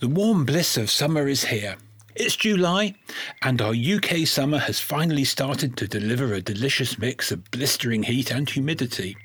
The 0.00 0.08
warm 0.08 0.44
bliss 0.44 0.76
of 0.76 0.90
summer 0.90 1.28
is 1.28 1.44
here. 1.44 1.76
It's 2.16 2.34
July, 2.34 2.96
and 3.42 3.62
our 3.62 3.72
UK 3.72 4.26
summer 4.26 4.58
has 4.58 4.80
finally 4.80 5.22
started 5.22 5.76
to 5.76 5.86
deliver 5.86 6.34
a 6.34 6.40
delicious 6.40 6.98
mix 6.98 7.30
of 7.30 7.48
blistering 7.52 8.02
heat 8.02 8.32
and 8.32 8.50
humidity. 8.50 9.16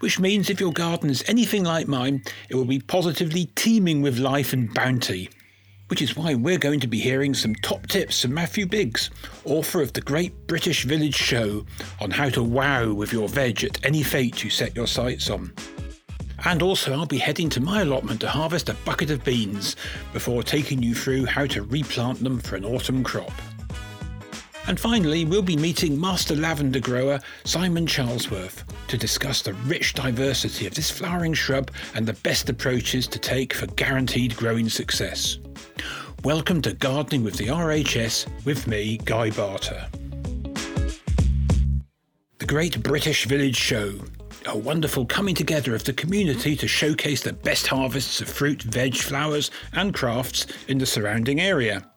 Which 0.00 0.18
means 0.18 0.50
if 0.50 0.58
your 0.58 0.72
garden 0.72 1.10
is 1.10 1.22
anything 1.28 1.62
like 1.62 1.86
mine, 1.86 2.24
it 2.48 2.56
will 2.56 2.64
be 2.64 2.80
positively 2.80 3.46
teeming 3.54 4.02
with 4.02 4.18
life 4.18 4.52
and 4.52 4.74
bounty. 4.74 5.30
Which 5.86 6.02
is 6.02 6.16
why 6.16 6.34
we're 6.34 6.58
going 6.58 6.80
to 6.80 6.88
be 6.88 6.98
hearing 6.98 7.32
some 7.32 7.54
top 7.54 7.86
tips 7.86 8.22
from 8.22 8.34
Matthew 8.34 8.66
Biggs, 8.66 9.10
author 9.44 9.80
of 9.80 9.92
the 9.92 10.00
Great 10.00 10.48
British 10.48 10.84
Village 10.84 11.14
Show, 11.14 11.64
on 12.00 12.10
how 12.10 12.30
to 12.30 12.42
wow 12.42 12.92
with 12.92 13.12
your 13.12 13.28
veg 13.28 13.62
at 13.62 13.84
any 13.86 14.02
fete 14.02 14.42
you 14.42 14.50
set 14.50 14.74
your 14.74 14.88
sights 14.88 15.30
on. 15.30 15.52
And 16.44 16.62
also, 16.62 16.92
I'll 16.92 17.06
be 17.06 17.18
heading 17.18 17.48
to 17.50 17.60
my 17.60 17.82
allotment 17.82 18.20
to 18.22 18.28
harvest 18.28 18.68
a 18.68 18.74
bucket 18.84 19.10
of 19.10 19.24
beans 19.24 19.76
before 20.12 20.42
taking 20.42 20.82
you 20.82 20.94
through 20.94 21.26
how 21.26 21.46
to 21.46 21.62
replant 21.62 22.22
them 22.22 22.40
for 22.40 22.56
an 22.56 22.64
autumn 22.64 23.04
crop. 23.04 23.32
And 24.66 24.80
finally, 24.80 25.24
we'll 25.24 25.42
be 25.42 25.56
meeting 25.56 26.00
master 26.00 26.34
lavender 26.34 26.80
grower 26.80 27.20
Simon 27.44 27.86
Charlesworth 27.86 28.64
to 28.88 28.96
discuss 28.96 29.42
the 29.42 29.52
rich 29.52 29.92
diversity 29.92 30.66
of 30.66 30.74
this 30.74 30.90
flowering 30.90 31.34
shrub 31.34 31.70
and 31.94 32.06
the 32.06 32.14
best 32.14 32.48
approaches 32.48 33.06
to 33.08 33.18
take 33.18 33.52
for 33.52 33.66
guaranteed 33.66 34.34
growing 34.36 34.70
success. 34.70 35.38
Welcome 36.24 36.62
to 36.62 36.72
Gardening 36.72 37.22
with 37.22 37.36
the 37.36 37.48
RHS 37.48 38.26
with 38.46 38.66
me, 38.66 38.96
Guy 39.04 39.30
Barter. 39.30 39.86
The 42.38 42.46
Great 42.46 42.82
British 42.82 43.26
Village 43.26 43.56
Show 43.56 44.00
a 44.46 44.56
wonderful 44.56 45.06
coming 45.06 45.34
together 45.34 45.74
of 45.74 45.84
the 45.84 45.92
community 45.92 46.56
to 46.56 46.68
showcase 46.68 47.22
the 47.22 47.32
best 47.32 47.66
harvests 47.66 48.20
of 48.20 48.28
fruit, 48.28 48.62
veg, 48.62 48.96
flowers, 48.96 49.50
and 49.72 49.94
crafts 49.94 50.46
in 50.68 50.78
the 50.78 50.86
surrounding 50.86 51.40
area. 51.40 51.90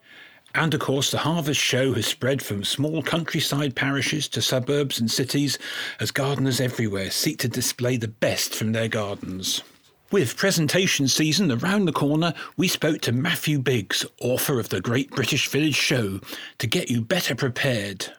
And 0.55 0.73
of 0.73 0.79
course, 0.79 1.11
the 1.11 1.19
harvest 1.19 1.59
show 1.59 1.93
has 1.93 2.05
spread 2.05 2.41
from 2.41 2.63
small 2.63 3.03
countryside 3.03 3.75
parishes 3.75 4.27
to 4.29 4.41
suburbs 4.41 4.99
and 4.99 5.11
cities 5.11 5.59
as 5.99 6.11
gardeners 6.11 6.59
everywhere 6.59 7.11
seek 7.11 7.37
to 7.39 7.47
display 7.47 7.97
the 7.97 8.07
best 8.07 8.55
from 8.55 8.71
their 8.71 8.87
gardens. 8.87 9.61
With 10.09 10.37
presentation 10.37 11.07
season 11.09 11.51
around 11.51 11.85
the 11.85 11.91
corner, 11.91 12.33
we 12.55 12.69
spoke 12.69 13.01
to 13.01 13.11
Matthew 13.11 13.59
Biggs, 13.59 14.05
author 14.21 14.59
of 14.59 14.69
the 14.69 14.79
Great 14.79 15.11
British 15.11 15.49
Village 15.49 15.75
Show, 15.75 16.21
to 16.59 16.67
get 16.67 16.89
you 16.89 17.01
better 17.01 17.35
prepared. 17.35 18.13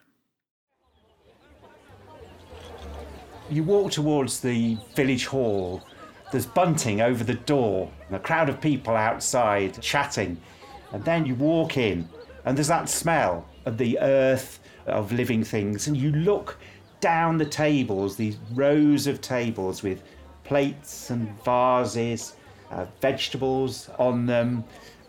You 3.49 3.63
walk 3.63 3.91
towards 3.91 4.41
the 4.41 4.77
village 4.95 5.25
hall. 5.25 5.81
There's 6.31 6.45
bunting 6.45 7.01
over 7.01 7.23
the 7.23 7.33
door, 7.33 7.91
and 8.05 8.15
a 8.15 8.19
crowd 8.19 8.47
of 8.47 8.61
people 8.61 8.95
outside 8.95 9.81
chatting. 9.81 10.37
And 10.91 11.03
then 11.03 11.25
you 11.25 11.33
walk 11.33 11.75
in, 11.75 12.07
and 12.45 12.55
there's 12.55 12.67
that 12.67 12.89
smell 12.89 13.47
of 13.65 13.79
the 13.79 13.97
earth, 14.01 14.59
of 14.85 15.11
living 15.11 15.43
things. 15.43 15.87
And 15.87 15.97
you 15.97 16.11
look 16.11 16.59
down 16.99 17.39
the 17.39 17.45
tables, 17.45 18.15
these 18.15 18.37
rows 18.53 19.07
of 19.07 19.19
tables 19.19 19.81
with 19.81 20.03
plates 20.43 21.09
and 21.09 21.27
vases, 21.43 22.35
uh, 22.69 22.85
vegetables 23.01 23.89
on 23.97 24.27
them. 24.27 24.63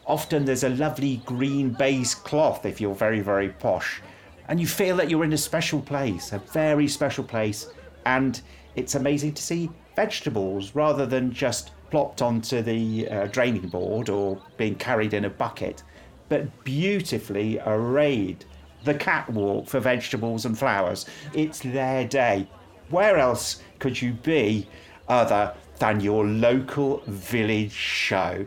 Often 0.06 0.46
there's 0.46 0.64
a 0.64 0.70
lovely 0.70 1.18
green 1.26 1.70
baize 1.70 2.14
cloth 2.14 2.64
if 2.64 2.80
you're 2.80 2.94
very, 2.94 3.20
very 3.20 3.50
posh. 3.50 4.00
And 4.48 4.58
you 4.58 4.66
feel 4.66 4.96
that 4.96 5.10
you're 5.10 5.24
in 5.24 5.34
a 5.34 5.38
special 5.38 5.80
place, 5.82 6.32
a 6.32 6.38
very 6.38 6.88
special 6.88 7.22
place 7.22 7.66
and 8.06 8.40
it's 8.76 8.94
amazing 8.94 9.34
to 9.34 9.42
see 9.42 9.70
vegetables 9.96 10.74
rather 10.74 11.06
than 11.06 11.32
just 11.32 11.72
plopped 11.90 12.22
onto 12.22 12.62
the 12.62 13.08
uh, 13.08 13.26
draining 13.26 13.68
board 13.68 14.08
or 14.08 14.40
being 14.56 14.74
carried 14.76 15.12
in 15.12 15.24
a 15.24 15.30
bucket, 15.30 15.82
but 16.28 16.64
beautifully 16.64 17.60
arrayed. 17.66 18.44
The 18.84 18.94
catwalk 18.94 19.68
for 19.68 19.80
vegetables 19.80 20.46
and 20.46 20.58
flowers. 20.58 21.04
It's 21.34 21.60
their 21.60 22.06
day. 22.06 22.48
Where 22.88 23.18
else 23.18 23.62
could 23.78 24.00
you 24.00 24.12
be 24.12 24.68
other 25.08 25.54
than 25.78 26.00
your 26.00 26.26
local 26.26 27.02
village 27.06 27.72
show? 27.72 28.46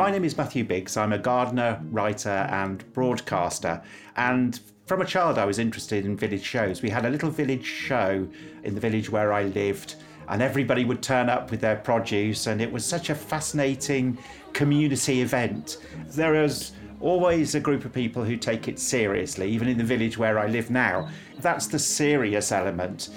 My 0.00 0.10
name 0.10 0.24
is 0.24 0.34
Matthew 0.34 0.64
Biggs. 0.64 0.96
I'm 0.96 1.12
a 1.12 1.18
gardener, 1.18 1.78
writer, 1.90 2.30
and 2.50 2.90
broadcaster. 2.94 3.82
And 4.16 4.58
from 4.86 5.02
a 5.02 5.04
child, 5.04 5.36
I 5.36 5.44
was 5.44 5.58
interested 5.58 6.06
in 6.06 6.16
village 6.16 6.42
shows. 6.42 6.80
We 6.80 6.88
had 6.88 7.04
a 7.04 7.10
little 7.10 7.28
village 7.28 7.66
show 7.66 8.26
in 8.64 8.74
the 8.74 8.80
village 8.80 9.10
where 9.10 9.34
I 9.34 9.42
lived, 9.42 9.96
and 10.28 10.40
everybody 10.40 10.86
would 10.86 11.02
turn 11.02 11.28
up 11.28 11.50
with 11.50 11.60
their 11.60 11.76
produce, 11.76 12.46
and 12.46 12.62
it 12.62 12.72
was 12.72 12.82
such 12.82 13.10
a 13.10 13.14
fascinating 13.14 14.16
community 14.54 15.20
event. 15.20 15.76
There 16.08 16.34
is 16.34 16.72
always 17.02 17.54
a 17.54 17.60
group 17.60 17.84
of 17.84 17.92
people 17.92 18.24
who 18.24 18.38
take 18.38 18.68
it 18.68 18.78
seriously, 18.78 19.50
even 19.50 19.68
in 19.68 19.76
the 19.76 19.84
village 19.84 20.16
where 20.16 20.38
I 20.38 20.46
live 20.46 20.70
now. 20.70 21.10
That's 21.40 21.66
the 21.66 21.78
serious 21.78 22.52
element. 22.52 23.10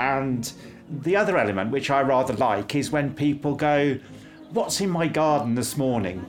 And 0.00 0.52
the 0.90 1.14
other 1.14 1.38
element, 1.38 1.70
which 1.70 1.90
I 1.90 2.00
rather 2.00 2.34
like, 2.34 2.74
is 2.74 2.90
when 2.90 3.14
people 3.14 3.54
go, 3.54 4.00
What's 4.54 4.80
in 4.80 4.88
my 4.88 5.08
garden 5.08 5.56
this 5.56 5.76
morning? 5.76 6.20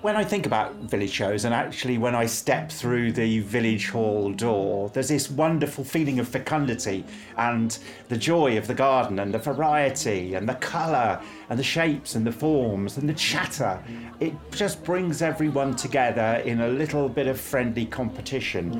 When 0.00 0.14
I 0.14 0.22
think 0.22 0.46
about 0.46 0.76
village 0.76 1.10
shows, 1.10 1.44
and 1.44 1.52
actually 1.52 1.98
when 1.98 2.14
I 2.14 2.24
step 2.26 2.70
through 2.70 3.10
the 3.10 3.40
village 3.40 3.88
hall 3.88 4.30
door, 4.30 4.90
there's 4.90 5.08
this 5.08 5.28
wonderful 5.28 5.82
feeling 5.82 6.20
of 6.20 6.28
fecundity 6.28 7.04
and 7.36 7.76
the 8.08 8.16
joy 8.16 8.56
of 8.58 8.68
the 8.68 8.74
garden 8.74 9.18
and 9.18 9.34
the 9.34 9.40
variety 9.40 10.34
and 10.34 10.48
the 10.48 10.54
colour 10.54 11.20
and 11.50 11.58
the 11.58 11.64
shapes 11.64 12.14
and 12.14 12.24
the 12.24 12.30
forms 12.30 12.96
and 12.96 13.08
the 13.08 13.14
chatter. 13.14 13.82
It 14.20 14.34
just 14.52 14.84
brings 14.84 15.20
everyone 15.20 15.74
together 15.74 16.40
in 16.44 16.60
a 16.60 16.68
little 16.68 17.08
bit 17.08 17.26
of 17.26 17.40
friendly 17.40 17.86
competition 17.86 18.70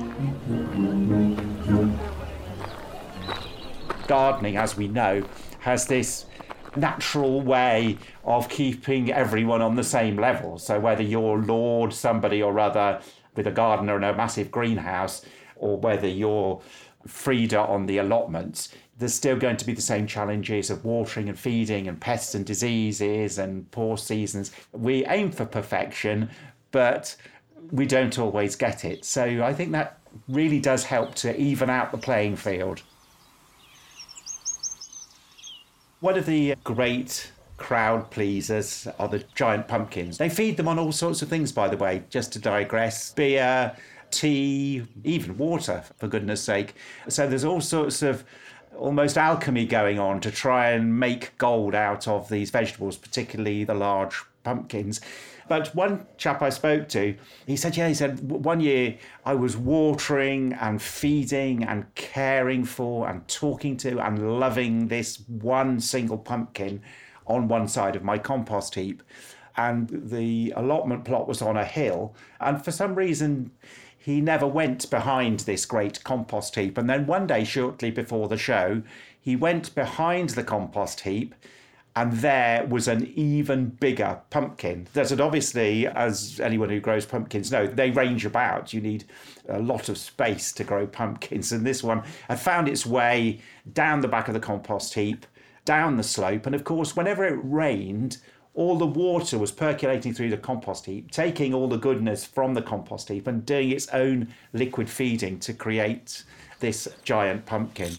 gardening, 4.07 4.57
as 4.57 4.77
we 4.77 4.87
know, 4.87 5.23
has 5.59 5.87
this 5.87 6.25
natural 6.75 7.41
way 7.41 7.97
of 8.23 8.49
keeping 8.49 9.11
everyone 9.11 9.61
on 9.61 9.75
the 9.75 9.83
same 9.83 10.17
level. 10.17 10.57
So 10.57 10.79
whether 10.79 11.03
you're 11.03 11.37
Lord 11.37 11.93
somebody 11.93 12.41
or 12.41 12.59
other 12.59 13.01
with 13.35 13.47
a 13.47 13.51
gardener 13.51 13.95
and 13.95 14.05
a 14.05 14.15
massive 14.15 14.51
greenhouse, 14.51 15.25
or 15.55 15.77
whether 15.77 16.07
you're 16.07 16.61
Frida 17.07 17.59
on 17.59 17.85
the 17.85 17.97
allotments, 17.97 18.69
there's 18.97 19.13
still 19.13 19.35
going 19.35 19.57
to 19.57 19.65
be 19.65 19.73
the 19.73 19.81
same 19.81 20.07
challenges 20.07 20.69
of 20.69 20.85
watering 20.85 21.29
and 21.29 21.37
feeding 21.37 21.87
and 21.87 21.99
pests 21.99 22.35
and 22.35 22.45
diseases 22.45 23.37
and 23.37 23.69
poor 23.71 23.97
seasons. 23.97 24.51
We 24.71 25.05
aim 25.07 25.31
for 25.31 25.45
perfection, 25.45 26.29
but 26.71 27.15
we 27.71 27.85
don't 27.85 28.17
always 28.19 28.55
get 28.55 28.85
it. 28.85 29.03
So 29.03 29.43
I 29.43 29.53
think 29.53 29.71
that 29.71 29.99
really 30.27 30.59
does 30.59 30.83
help 30.83 31.15
to 31.15 31.35
even 31.39 31.69
out 31.69 31.91
the 31.91 31.97
playing 31.97 32.35
field. 32.35 32.83
One 36.03 36.17
of 36.17 36.25
the 36.25 36.55
great 36.65 37.31
crowd 37.55 38.11
pleasers 38.11 38.89
are 38.99 39.07
the 39.07 39.23
giant 39.35 39.69
pumpkins. 39.69 40.17
They 40.17 40.27
feed 40.27 40.57
them 40.57 40.67
on 40.67 40.77
all 40.77 40.91
sorts 40.91 41.21
of 41.21 41.29
things, 41.29 41.53
by 41.53 41.69
the 41.69 41.77
way, 41.77 42.03
just 42.09 42.33
to 42.33 42.39
digress 42.39 43.13
beer, 43.13 43.73
tea, 44.11 44.83
even 45.05 45.37
water, 45.37 45.85
for 45.95 46.09
goodness 46.09 46.41
sake. 46.41 46.75
So 47.07 47.25
there's 47.25 47.45
all 47.45 47.61
sorts 47.61 48.01
of 48.01 48.25
almost 48.75 49.17
alchemy 49.17 49.65
going 49.65 49.97
on 49.97 50.19
to 50.19 50.29
try 50.29 50.71
and 50.71 50.99
make 50.99 51.37
gold 51.37 51.73
out 51.73 52.05
of 52.05 52.27
these 52.27 52.49
vegetables, 52.49 52.97
particularly 52.97 53.63
the 53.63 53.73
large 53.73 54.23
pumpkins. 54.43 54.99
But 55.53 55.75
one 55.75 56.07
chap 56.17 56.41
I 56.41 56.49
spoke 56.49 56.89
to, 56.89 57.15
he 57.45 57.55
said, 57.57 57.77
yeah, 57.77 57.87
he 57.87 57.93
said, 57.93 58.27
one 58.27 58.59
year 58.59 58.97
I 59.23 59.35
was 59.35 59.55
watering 59.55 60.53
and 60.53 60.81
feeding 60.81 61.63
and 61.63 61.93
caring 61.93 62.65
for 62.65 63.07
and 63.07 63.27
talking 63.27 63.77
to 63.77 63.99
and 63.99 64.39
loving 64.39 64.87
this 64.87 65.21
one 65.27 65.79
single 65.79 66.17
pumpkin 66.17 66.81
on 67.27 67.47
one 67.47 67.67
side 67.67 67.95
of 67.95 68.03
my 68.03 68.17
compost 68.17 68.73
heap. 68.73 69.03
And 69.55 69.89
the 70.09 70.51
allotment 70.55 71.05
plot 71.05 71.27
was 71.27 71.39
on 71.43 71.55
a 71.55 71.65
hill. 71.65 72.15
And 72.39 72.65
for 72.65 72.71
some 72.71 72.95
reason, 72.95 73.51
he 73.95 74.21
never 74.21 74.47
went 74.47 74.89
behind 74.89 75.41
this 75.41 75.67
great 75.67 76.03
compost 76.03 76.55
heap. 76.55 76.79
And 76.79 76.89
then 76.89 77.05
one 77.05 77.27
day, 77.27 77.43
shortly 77.43 77.91
before 77.91 78.27
the 78.27 78.37
show, 78.37 78.81
he 79.21 79.35
went 79.35 79.75
behind 79.75 80.31
the 80.31 80.43
compost 80.43 81.01
heap 81.01 81.35
and 81.95 82.11
there 82.13 82.65
was 82.65 82.87
an 82.87 83.11
even 83.15 83.69
bigger 83.69 84.19
pumpkin. 84.29 84.87
There's 84.93 85.11
an 85.11 85.21
obviously, 85.21 85.87
as 85.87 86.39
anyone 86.39 86.69
who 86.69 86.79
grows 86.79 87.05
pumpkins 87.05 87.51
know, 87.51 87.67
they 87.67 87.91
range 87.91 88.25
about. 88.25 88.73
You 88.73 88.81
need 88.81 89.05
a 89.47 89.59
lot 89.59 89.89
of 89.89 89.97
space 89.97 90.51
to 90.53 90.63
grow 90.63 90.87
pumpkins, 90.87 91.51
and 91.51 91.65
this 91.65 91.83
one 91.83 92.03
had 92.27 92.39
found 92.39 92.67
its 92.67 92.85
way 92.85 93.41
down 93.73 94.01
the 94.01 94.07
back 94.07 94.27
of 94.27 94.33
the 94.33 94.39
compost 94.39 94.95
heap, 94.95 95.25
down 95.65 95.97
the 95.97 96.03
slope, 96.03 96.45
and 96.45 96.55
of 96.55 96.63
course, 96.63 96.95
whenever 96.95 97.25
it 97.25 97.39
rained, 97.43 98.17
all 98.55 98.77
the 98.77 98.85
water 98.85 99.37
was 99.37 99.51
percolating 99.51 100.13
through 100.13 100.29
the 100.29 100.37
compost 100.37 100.85
heap, 100.85 101.11
taking 101.11 101.53
all 101.53 101.67
the 101.67 101.77
goodness 101.77 102.25
from 102.25 102.53
the 102.53 102.61
compost 102.61 103.09
heap 103.09 103.27
and 103.27 103.45
doing 103.45 103.71
its 103.71 103.87
own 103.89 104.27
liquid 104.53 104.89
feeding 104.89 105.39
to 105.39 105.53
create 105.53 106.23
this 106.59 106.87
giant 107.03 107.45
pumpkin. 107.45 107.97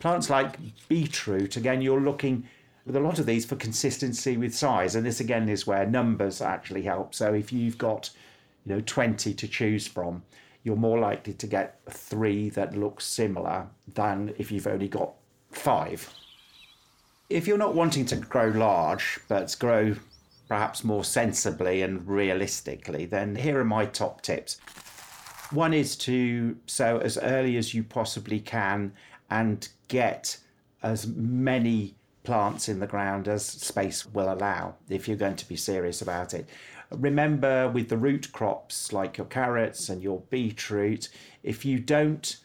Plants 0.00 0.30
like 0.30 0.56
beetroot, 0.88 1.56
again, 1.56 1.82
you're 1.82 2.00
looking 2.00 2.46
with 2.86 2.96
a 2.96 3.00
lot 3.00 3.18
of 3.18 3.26
these 3.26 3.44
for 3.44 3.56
consistency 3.56 4.36
with 4.36 4.54
size, 4.54 4.94
and 4.94 5.04
this 5.04 5.20
again 5.20 5.48
is 5.48 5.66
where 5.66 5.84
numbers 5.84 6.40
actually 6.40 6.82
help. 6.82 7.14
So 7.14 7.34
if 7.34 7.52
you've 7.52 7.76
got, 7.76 8.10
you 8.64 8.74
know, 8.74 8.80
20 8.80 9.34
to 9.34 9.48
choose 9.48 9.86
from, 9.86 10.22
you're 10.62 10.76
more 10.76 10.98
likely 10.98 11.34
to 11.34 11.46
get 11.46 11.80
three 11.90 12.48
that 12.50 12.76
look 12.76 13.00
similar 13.00 13.66
than 13.94 14.34
if 14.38 14.52
you've 14.52 14.66
only 14.66 14.88
got 14.88 15.12
five. 15.50 16.12
If 17.28 17.46
you're 17.46 17.58
not 17.58 17.74
wanting 17.74 18.06
to 18.06 18.16
grow 18.16 18.48
large, 18.48 19.18
but 19.28 19.54
grow 19.58 19.96
perhaps 20.48 20.82
more 20.82 21.04
sensibly 21.04 21.82
and 21.82 22.06
realistically, 22.08 23.04
then 23.04 23.36
here 23.36 23.60
are 23.60 23.64
my 23.64 23.84
top 23.84 24.22
tips. 24.22 24.58
One 25.50 25.74
is 25.74 25.96
to 25.96 26.56
sow 26.66 26.98
as 26.98 27.18
early 27.18 27.56
as 27.56 27.74
you 27.74 27.82
possibly 27.82 28.40
can 28.40 28.92
and 29.30 29.68
get 29.88 30.38
as 30.82 31.06
many 31.06 31.94
plants 32.24 32.68
in 32.68 32.78
the 32.78 32.86
ground 32.86 33.26
as 33.26 33.44
space 33.44 34.04
will 34.06 34.32
allow 34.32 34.74
if 34.88 35.08
you're 35.08 35.16
going 35.16 35.36
to 35.36 35.48
be 35.48 35.56
serious 35.56 36.02
about 36.02 36.34
it. 36.34 36.48
Remember, 36.90 37.68
with 37.68 37.88
the 37.88 37.98
root 37.98 38.32
crops 38.32 38.92
like 38.92 39.18
your 39.18 39.26
carrots 39.26 39.88
and 39.88 40.02
your 40.02 40.20
beetroot, 40.30 41.08
if 41.42 41.64
you 41.64 41.78
don't 41.78 42.38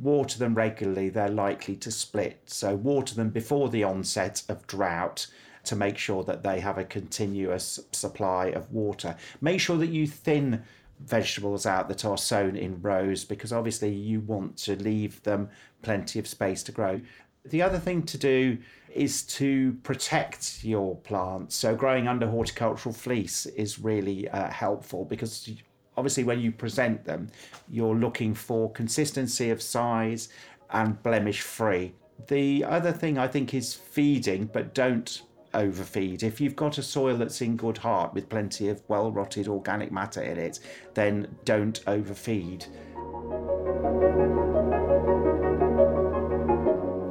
water 0.00 0.38
them 0.38 0.54
regularly, 0.54 1.08
they're 1.08 1.28
likely 1.28 1.76
to 1.76 1.90
split. 1.90 2.42
So, 2.46 2.74
water 2.74 3.14
them 3.14 3.30
before 3.30 3.68
the 3.68 3.84
onset 3.84 4.42
of 4.48 4.66
drought 4.66 5.28
to 5.64 5.76
make 5.76 5.98
sure 5.98 6.24
that 6.24 6.42
they 6.42 6.60
have 6.60 6.78
a 6.78 6.84
continuous 6.84 7.78
supply 7.92 8.46
of 8.46 8.72
water. 8.72 9.16
Make 9.40 9.60
sure 9.60 9.76
that 9.76 9.90
you 9.90 10.06
thin 10.06 10.62
vegetables 11.00 11.66
out 11.66 11.88
that 11.88 12.04
are 12.04 12.18
sown 12.18 12.56
in 12.56 12.80
rows 12.82 13.24
because 13.24 13.52
obviously 13.52 13.92
you 13.92 14.20
want 14.20 14.56
to 14.56 14.76
leave 14.76 15.22
them 15.22 15.48
plenty 15.82 16.18
of 16.18 16.26
space 16.26 16.62
to 16.64 16.72
grow. 16.72 17.00
The 17.44 17.62
other 17.62 17.78
thing 17.78 18.02
to 18.04 18.18
do 18.18 18.58
is 18.94 19.22
to 19.22 19.74
protect 19.82 20.64
your 20.64 20.96
plants. 20.96 21.54
So, 21.54 21.74
growing 21.74 22.08
under 22.08 22.26
horticultural 22.26 22.92
fleece 22.92 23.46
is 23.46 23.78
really 23.78 24.28
uh, 24.28 24.50
helpful 24.50 25.04
because 25.04 25.50
obviously, 25.96 26.24
when 26.24 26.40
you 26.40 26.52
present 26.52 27.04
them, 27.04 27.28
you're 27.70 27.94
looking 27.94 28.34
for 28.34 28.70
consistency 28.72 29.50
of 29.50 29.62
size 29.62 30.28
and 30.70 31.02
blemish 31.02 31.40
free. 31.40 31.94
The 32.26 32.64
other 32.64 32.92
thing 32.92 33.16
I 33.16 33.28
think 33.28 33.54
is 33.54 33.74
feeding, 33.74 34.46
but 34.46 34.74
don't 34.74 35.22
overfeed. 35.54 36.22
If 36.22 36.40
you've 36.40 36.56
got 36.56 36.78
a 36.78 36.82
soil 36.82 37.16
that's 37.16 37.40
in 37.40 37.56
good 37.56 37.78
heart 37.78 38.14
with 38.14 38.28
plenty 38.28 38.68
of 38.68 38.82
well 38.88 39.10
rotted 39.10 39.48
organic 39.48 39.92
matter 39.92 40.22
in 40.22 40.38
it, 40.38 40.60
then 40.94 41.36
don't 41.44 41.80
overfeed. 41.86 42.66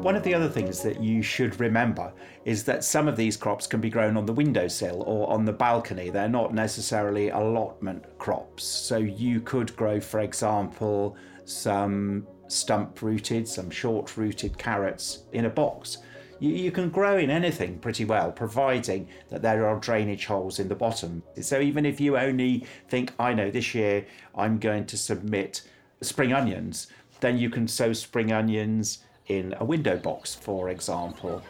One 0.02 0.16
of 0.16 0.24
the 0.24 0.34
other 0.34 0.48
things 0.48 0.82
that 0.84 1.02
you 1.02 1.22
should 1.22 1.60
remember 1.60 2.14
is 2.46 2.64
that 2.64 2.86
some 2.86 3.10
of 3.10 3.18
these 3.18 3.36
crops 3.36 3.68
can 3.68 3.82
be 3.82 3.90
grown 3.90 4.16
on 4.16 4.26
the 4.26 4.32
windowsill 4.32 5.04
or 5.04 5.30
on 5.30 5.44
the 5.44 5.52
balcony. 5.52 6.10
They're 6.10 6.30
not 6.30 6.54
necessarily 6.54 7.30
allotment 7.30 8.06
crops. 8.18 8.64
So 8.64 8.98
you 8.98 9.42
could 9.42 9.76
grow, 9.76 10.00
for 10.00 10.22
example, 10.22 11.18
some 11.44 12.26
stump 12.48 13.02
rooted, 13.02 13.48
some 13.48 13.70
short 13.70 14.16
rooted 14.16 14.58
carrots 14.58 15.24
in 15.34 15.44
a 15.44 15.50
box 15.50 15.98
you, 16.40 16.52
you 16.52 16.72
can 16.72 16.90
grow 16.90 17.18
in 17.18 17.30
anything 17.30 17.80
pretty 17.80 18.06
well, 18.06 18.32
providing 18.32 19.08
that 19.30 19.42
there 19.42 19.68
are 19.68 19.80
drainage 19.80 20.26
holes 20.26 20.60
in 20.60 20.68
the 20.68 20.76
bottom. 20.76 21.24
So 21.42 21.60
even 21.60 21.86
if 21.86 22.00
you 22.00 22.18
only 22.18 22.66
think, 22.90 23.14
I 23.20 23.34
know 23.34 23.52
this 23.52 23.74
year 23.74 24.06
I'm 24.36 24.60
going 24.60 24.86
to 24.88 24.98
submit 24.98 25.64
spring 26.02 26.34
onions, 26.34 26.88
then 27.20 27.38
you 27.38 27.50
can 27.50 27.68
sow 27.68 27.94
spring 27.94 28.32
onions 28.32 29.00
in 29.28 29.56
a 29.60 29.66
window 29.66 29.98
box, 29.98 30.36
for 30.36 30.70
example. 30.70 31.42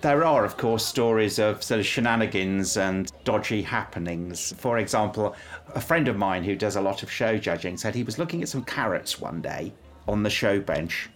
There 0.00 0.22
are, 0.24 0.44
of 0.44 0.58
course, 0.58 0.84
stories 0.84 1.38
of 1.38 1.62
sort 1.62 1.80
of 1.80 1.86
shenanigans 1.86 2.76
and 2.76 3.10
dodgy 3.24 3.62
happenings. 3.62 4.52
For 4.58 4.76
example, 4.76 5.34
a 5.74 5.80
friend 5.80 6.08
of 6.08 6.16
mine 6.18 6.44
who 6.44 6.56
does 6.56 6.76
a 6.76 6.80
lot 6.80 7.02
of 7.02 7.10
show 7.10 7.38
judging 7.38 7.78
said 7.78 7.94
he 7.94 8.02
was 8.02 8.18
looking 8.18 8.42
at 8.42 8.50
some 8.50 8.64
carrots 8.64 9.18
one 9.18 9.40
day 9.40 9.72
on 10.06 10.22
the 10.22 10.30
show 10.30 10.60
bench 10.60 11.08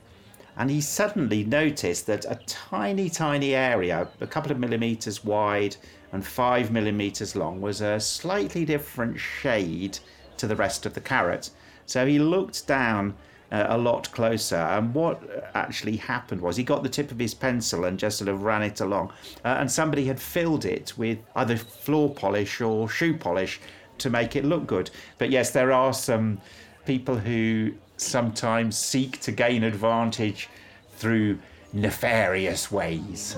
and 0.59 0.71
he 0.71 0.81
suddenly 0.81 1.45
noticed 1.45 2.07
that 2.09 2.25
a 2.25 2.35
tiny, 2.47 3.09
tiny 3.09 3.55
area, 3.55 4.09
a 4.21 4.27
couple 4.27 4.51
of 4.51 4.59
millimeters 4.59 5.25
wide 5.25 5.77
and 6.11 6.27
five 6.27 6.73
millimeters 6.73 7.37
long, 7.37 7.61
was 7.61 7.81
a 7.81 8.01
slightly 8.01 8.65
different 8.65 9.19
shade 9.21 10.01
to 10.37 10.49
the 10.49 10.57
rest 10.57 10.85
of 10.85 10.95
the 10.95 11.01
carrot. 11.01 11.51
So 11.87 12.07
he 12.07 12.19
looked 12.19 12.67
down 12.67 13.15
uh, 13.53 13.67
a 13.69 13.79
lot 13.79 14.11
closer, 14.11 14.57
and 14.57 14.93
what 14.93 15.23
actually 15.55 15.97
happened 15.97 16.41
was 16.41 16.57
he 16.57 16.65
got 16.65 16.83
the 16.83 16.89
tip 16.89 17.13
of 17.13 17.21
his 17.21 17.35
pencil 17.35 17.85
and 17.85 17.97
just 17.97 18.19
sort 18.19 18.29
of 18.29 18.43
ran 18.43 18.63
it 18.63 18.81
along, 18.81 19.13
uh, 19.45 19.59
and 19.61 19.71
somebody 19.71 20.07
had 20.07 20.21
filled 20.21 20.65
it 20.65 20.93
with 20.99 21.19
either 21.37 21.57
floor 21.57 22.13
polish 22.13 22.61
or 22.61 22.89
shoe 22.89 23.17
polish 23.17 23.61
to 23.99 24.11
make 24.11 24.35
it 24.35 24.45
look 24.45 24.67
good. 24.67 24.91
But 25.19 25.31
yes, 25.31 25.53
there 25.53 25.71
are 25.71 25.95
some 25.95 26.41
people 26.85 27.17
who 27.17 27.75
sometimes 28.01 28.77
seek 28.77 29.21
to 29.21 29.33
gain 29.33 29.63
advantage 29.63 30.49
through 30.97 31.39
nefarious 31.73 32.73
ways. 32.73 33.35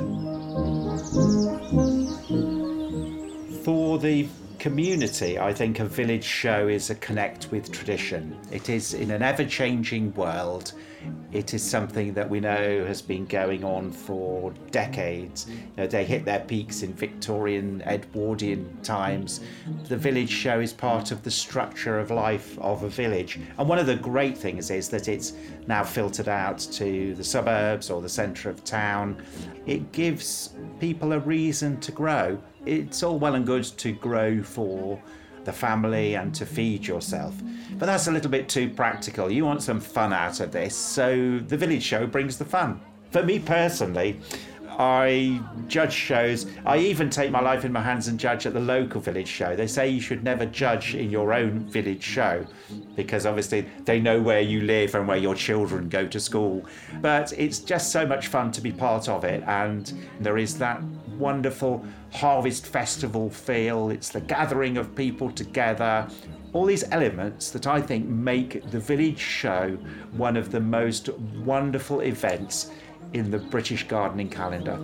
For 3.65 3.99
the 3.99 4.29
community, 4.59 5.39
I 5.39 5.53
think 5.53 5.81
a 5.81 5.85
village 5.85 6.25
show 6.25 6.69
is 6.69 6.91
a 6.91 6.95
connect 6.95 7.51
with 7.51 7.73
tradition. 7.73 8.39
It 8.53 8.69
is 8.69 8.95
in 8.95 9.11
an 9.11 9.23
ever 9.23 9.45
changing 9.45 10.15
world. 10.15 10.73
It 11.33 11.55
is 11.55 11.63
something 11.63 12.13
that 12.15 12.29
we 12.29 12.41
know 12.41 12.85
has 12.85 13.01
been 13.01 13.25
going 13.27 13.65
on 13.65 13.93
for 13.93 14.53
decades. 14.71 15.47
You 15.49 15.57
know, 15.77 15.87
they 15.87 16.05
hit 16.05 16.25
their 16.25 16.41
peaks 16.41 16.83
in 16.83 16.93
Victorian, 16.93 17.83
Edwardian 17.87 18.77
times. 18.83 19.41
The 19.89 19.97
village 19.97 20.31
show 20.31 20.61
is 20.61 20.73
part 20.73 21.13
of 21.13 21.23
the 21.23 21.31
structure 21.31 21.99
of 21.99 22.11
life 22.11 22.59
of 22.59 22.83
a 22.83 22.89
village. 22.89 23.39
And 23.59 23.69
one 23.69 23.79
of 23.79 23.87
the 23.87 23.97
great 23.97 24.37
things 24.37 24.71
is 24.71 24.89
that 24.89 25.09
it's 25.09 25.35
now 25.67 25.85
filtered 25.85 26.29
out 26.29 26.59
to 26.73 27.15
the 27.15 27.25
suburbs 27.25 27.91
or 27.91 28.03
the 28.03 28.09
centre 28.09 28.51
of 28.51 28.65
town. 28.65 29.23
It 29.67 29.93
gives 29.93 30.55
people 30.81 31.13
a 31.13 31.21
reason 31.21 31.79
to 31.81 31.93
grow 31.93 32.39
it's 32.67 33.03
all 33.03 33.19
well 33.19 33.35
and 33.35 33.47
good 33.47 33.65
to 33.65 33.93
grow 33.93 34.43
for 34.43 35.01
the 35.45 35.53
family 35.53 36.15
and 36.15 36.35
to 36.35 36.47
feed 36.47 36.87
yourself. 36.87 37.35
But 37.79 37.87
that's 37.87 38.07
a 38.07 38.13
little 38.13 38.31
bit 38.31 38.49
too 38.49 38.69
practical. 38.71 39.31
You 39.31 39.45
want 39.45 39.63
some 39.63 39.81
fun 39.81 40.13
out 40.13 40.41
of 40.41 40.53
this, 40.53 40.75
so 40.77 41.39
the 41.39 41.57
village 41.57 41.83
show 41.83 42.07
brings 42.07 42.39
the 42.39 42.45
fun. 42.45 42.81
For 43.11 43.23
me 43.23 43.39
personally, 43.39 44.21
I 44.79 45.43
judge 45.69 45.93
shows. 45.93 46.47
I 46.65 46.79
even 46.79 47.11
take 47.11 47.31
my 47.31 47.41
life 47.41 47.65
in 47.65 47.73
my 47.73 47.83
hands 47.83 48.09
and 48.09 48.19
judge 48.19 48.47
at 48.47 48.55
the 48.55 48.61
local 48.61 49.01
village 49.01 49.29
show. 49.29 49.55
They 49.55 49.67
say 49.67 49.89
you 49.91 50.01
should 50.01 50.25
never 50.25 50.47
judge 50.47 50.95
in 50.95 51.11
your 51.11 51.35
own 51.35 51.69
village 51.69 52.03
show 52.03 52.47
because 52.97 53.27
obviously 53.27 53.67
they 53.85 54.01
know 54.01 54.23
where 54.23 54.41
you 54.41 54.63
live 54.63 54.95
and 54.95 55.07
where 55.07 55.19
your 55.19 55.35
children 55.35 55.89
go 55.89 56.07
to 56.07 56.19
school. 56.19 56.65
But 57.03 57.33
it's 57.37 57.59
just 57.59 57.93
so 57.93 58.07
much 58.07 58.29
fun 58.29 58.53
to 58.53 58.61
be 58.61 58.73
part 58.73 59.09
of 59.09 59.25
it, 59.25 59.43
and 59.47 59.93
there 60.21 60.39
is 60.39 60.57
that 60.59 60.83
wonderful 61.19 61.85
harvest 62.13 62.67
festival 62.67 63.31
feel. 63.31 63.91
It's 63.91 64.09
the 64.09 64.21
gathering 64.21 64.77
of 64.77 64.95
people 64.95 65.31
together. 65.31 66.09
All 66.53 66.67
these 66.67 66.85
elements 66.91 67.51
that 67.51 67.67
I 67.67 67.81
think 67.81 68.07
make 68.07 68.69
the 68.71 68.81
village 68.81 69.19
show 69.19 69.79
one 70.13 70.37
of 70.37 70.51
the 70.51 70.61
most 70.61 71.09
wonderful 71.09 72.01
events 72.01 72.71
in 73.13 73.31
the 73.31 73.39
British 73.39 73.87
gardening 73.87 74.29
calendar. 74.29 74.79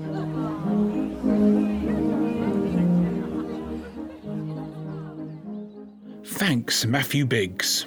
Thanks, 6.24 6.84
Matthew 6.84 7.24
Biggs. 7.24 7.86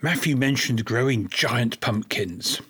Matthew 0.00 0.36
mentioned 0.36 0.84
growing 0.84 1.28
giant 1.28 1.80
pumpkins. 1.80 2.60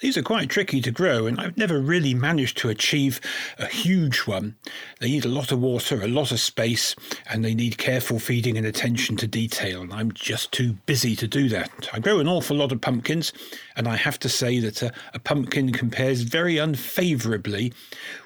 These 0.00 0.16
are 0.16 0.22
quite 0.22 0.48
tricky 0.48 0.80
to 0.80 0.90
grow, 0.90 1.26
and 1.26 1.38
I've 1.38 1.58
never 1.58 1.78
really 1.78 2.14
managed 2.14 2.56
to 2.58 2.70
achieve 2.70 3.20
a 3.58 3.66
huge 3.66 4.20
one. 4.20 4.56
They 4.98 5.10
need 5.10 5.26
a 5.26 5.28
lot 5.28 5.52
of 5.52 5.60
water, 5.60 6.00
a 6.02 6.08
lot 6.08 6.32
of 6.32 6.40
space, 6.40 6.96
and 7.28 7.44
they 7.44 7.54
need 7.54 7.76
careful 7.76 8.18
feeding 8.18 8.56
and 8.56 8.66
attention 8.66 9.18
to 9.18 9.26
detail, 9.26 9.82
and 9.82 9.92
I'm 9.92 10.10
just 10.12 10.52
too 10.52 10.78
busy 10.86 11.14
to 11.16 11.28
do 11.28 11.50
that. 11.50 11.90
I 11.92 11.98
grow 11.98 12.18
an 12.18 12.28
awful 12.28 12.56
lot 12.56 12.72
of 12.72 12.80
pumpkins, 12.80 13.30
and 13.76 13.86
I 13.86 13.96
have 13.96 14.18
to 14.20 14.30
say 14.30 14.58
that 14.60 14.80
a, 14.80 14.90
a 15.12 15.18
pumpkin 15.18 15.70
compares 15.70 16.22
very 16.22 16.56
unfavourably 16.56 17.74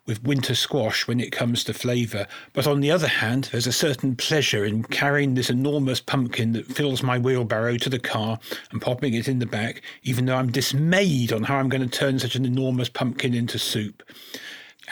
with 0.06 0.22
winter 0.22 0.54
squash 0.54 1.06
when 1.08 1.20
it 1.20 1.32
comes 1.32 1.64
to 1.64 1.74
flavour. 1.74 2.26
But 2.52 2.66
on 2.66 2.80
the 2.80 2.90
other 2.90 3.08
hand, 3.08 3.48
there's 3.50 3.66
a 3.66 3.72
certain 3.72 4.16
pleasure 4.16 4.64
in 4.64 4.84
carrying 4.84 5.34
this 5.34 5.50
enormous 5.50 6.00
pumpkin 6.00 6.52
that 6.52 6.66
fills 6.66 7.02
my 7.02 7.18
wheelbarrow 7.18 7.76
to 7.78 7.88
the 7.88 7.98
car 7.98 8.38
and 8.70 8.82
popping 8.82 9.14
it 9.14 9.28
in 9.28 9.38
the 9.38 9.46
back, 9.46 9.82
even 10.02 10.26
though 10.26 10.36
I'm 10.36 10.52
dismayed 10.52 11.32
on 11.32 11.44
how 11.44 11.56
I'm 11.56 11.68
going 11.68 11.88
to 11.88 11.98
turn 11.98 12.18
such 12.18 12.36
an 12.36 12.44
enormous 12.44 12.88
pumpkin 12.88 13.34
into 13.34 13.58
soup. 13.58 14.02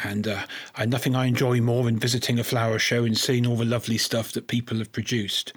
And 0.02 0.26
uh, 0.26 0.46
I, 0.76 0.86
nothing 0.86 1.14
I 1.14 1.26
enjoy 1.26 1.60
more 1.60 1.84
than 1.84 1.98
visiting 1.98 2.38
a 2.38 2.44
flower 2.44 2.78
show 2.78 3.04
and 3.04 3.16
seeing 3.16 3.46
all 3.46 3.56
the 3.56 3.64
lovely 3.64 3.98
stuff 3.98 4.32
that 4.32 4.48
people 4.48 4.78
have 4.78 4.92
produced. 4.92 5.52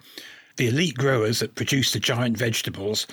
The 0.57 0.67
elite 0.67 0.95
growers 0.95 1.39
that 1.39 1.55
produce 1.55 1.91
the 1.91 1.99
giant 1.99 2.37
vegetables 2.37 3.07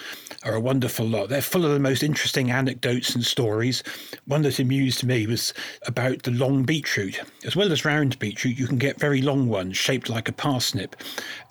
are 0.45 0.55
a 0.55 0.61
wonderful 0.61 1.05
lot. 1.05 1.29
They're 1.29 1.43
full 1.43 1.65
of 1.65 1.73
the 1.73 1.81
most 1.81 2.05
interesting 2.05 2.53
anecdotes 2.53 3.17
and 3.17 3.25
stories. 3.25 3.83
One 4.27 4.43
that 4.43 4.61
amused 4.61 5.03
me 5.03 5.27
was 5.27 5.53
about 5.85 6.23
the 6.23 6.31
long 6.31 6.63
beetroot. 6.63 7.21
As 7.45 7.57
well 7.57 7.73
as 7.73 7.85
round 7.85 8.17
beetroot, 8.21 8.57
you 8.57 8.69
can 8.69 8.79
get 8.79 9.01
very 9.01 9.23
long 9.23 9.49
ones 9.49 9.77
shaped 9.77 10.09
like 10.09 10.29
a 10.29 10.33
parsnip. 10.33 10.95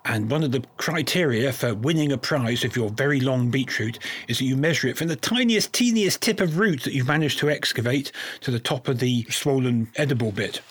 And 0.06 0.32
one 0.32 0.44
of 0.44 0.54
the 0.54 0.64
criteria 0.78 1.52
for 1.52 1.76
winning 1.76 2.14
a 2.14 2.18
prize 2.18 2.64
with 2.64 2.78
your 2.78 2.90
very 2.90 3.20
long 3.20 3.52
beetroot 3.52 4.00
is 4.30 4.38
that 4.38 4.46
you 4.46 4.56
measure 4.56 4.88
it 4.88 4.98
from 4.98 5.10
the 5.10 5.18
tiniest, 5.18 5.74
teeniest 5.74 6.22
tip 6.22 6.40
of 6.40 6.58
root 6.58 6.84
that 6.84 6.94
you've 6.94 7.08
managed 7.08 7.40
to 7.40 7.50
excavate 7.50 8.14
to 8.40 8.52
the 8.52 8.60
top 8.60 8.88
of 8.88 9.00
the 9.00 9.26
swollen 9.30 9.92
edible 9.98 10.32
bit. 10.32 10.62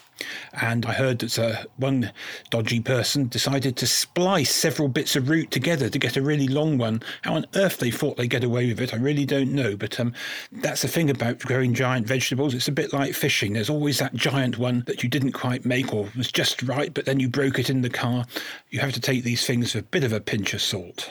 And 0.60 0.86
I 0.86 0.92
heard 0.92 1.20
that 1.20 1.38
uh, 1.38 1.64
one 1.76 2.12
dodgy 2.50 2.80
person 2.80 3.28
decided 3.28 3.76
to 3.76 3.86
splice 3.86 4.54
several 4.54 4.88
bits 4.88 5.16
of 5.16 5.28
root 5.28 5.50
together 5.50 5.88
to 5.88 5.98
get 5.98 6.16
a 6.16 6.22
really 6.22 6.48
long 6.48 6.78
one. 6.78 7.02
How 7.22 7.34
on 7.34 7.46
earth 7.54 7.78
they 7.78 7.90
thought 7.90 8.16
they'd 8.16 8.28
get 8.28 8.44
away 8.44 8.68
with 8.68 8.80
it, 8.80 8.94
I 8.94 8.96
really 8.96 9.24
don't 9.24 9.52
know. 9.52 9.76
But 9.76 9.98
um, 10.00 10.12
that's 10.52 10.82
the 10.82 10.88
thing 10.88 11.10
about 11.10 11.38
growing 11.40 11.74
giant 11.74 12.06
vegetables. 12.06 12.54
It's 12.54 12.68
a 12.68 12.72
bit 12.72 12.92
like 12.92 13.14
fishing. 13.14 13.52
There's 13.52 13.70
always 13.70 13.98
that 13.98 14.14
giant 14.14 14.58
one 14.58 14.84
that 14.86 15.02
you 15.02 15.08
didn't 15.08 15.32
quite 15.32 15.64
make 15.64 15.92
or 15.92 16.08
was 16.16 16.32
just 16.32 16.62
right, 16.62 16.92
but 16.92 17.04
then 17.04 17.20
you 17.20 17.28
broke 17.28 17.58
it 17.58 17.70
in 17.70 17.82
the 17.82 17.90
car. 17.90 18.24
You 18.70 18.80
have 18.80 18.92
to 18.92 19.00
take 19.00 19.24
these 19.24 19.46
things 19.46 19.74
with 19.74 19.84
a 19.84 19.88
bit 19.88 20.04
of 20.04 20.12
a 20.12 20.20
pinch 20.20 20.54
of 20.54 20.62
salt. 20.62 21.10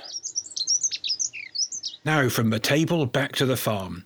Now, 2.06 2.30
from 2.30 2.50
the 2.50 2.60
table 2.60 3.06
back 3.06 3.34
to 3.34 3.46
the 3.46 3.58
farm. 3.58 4.06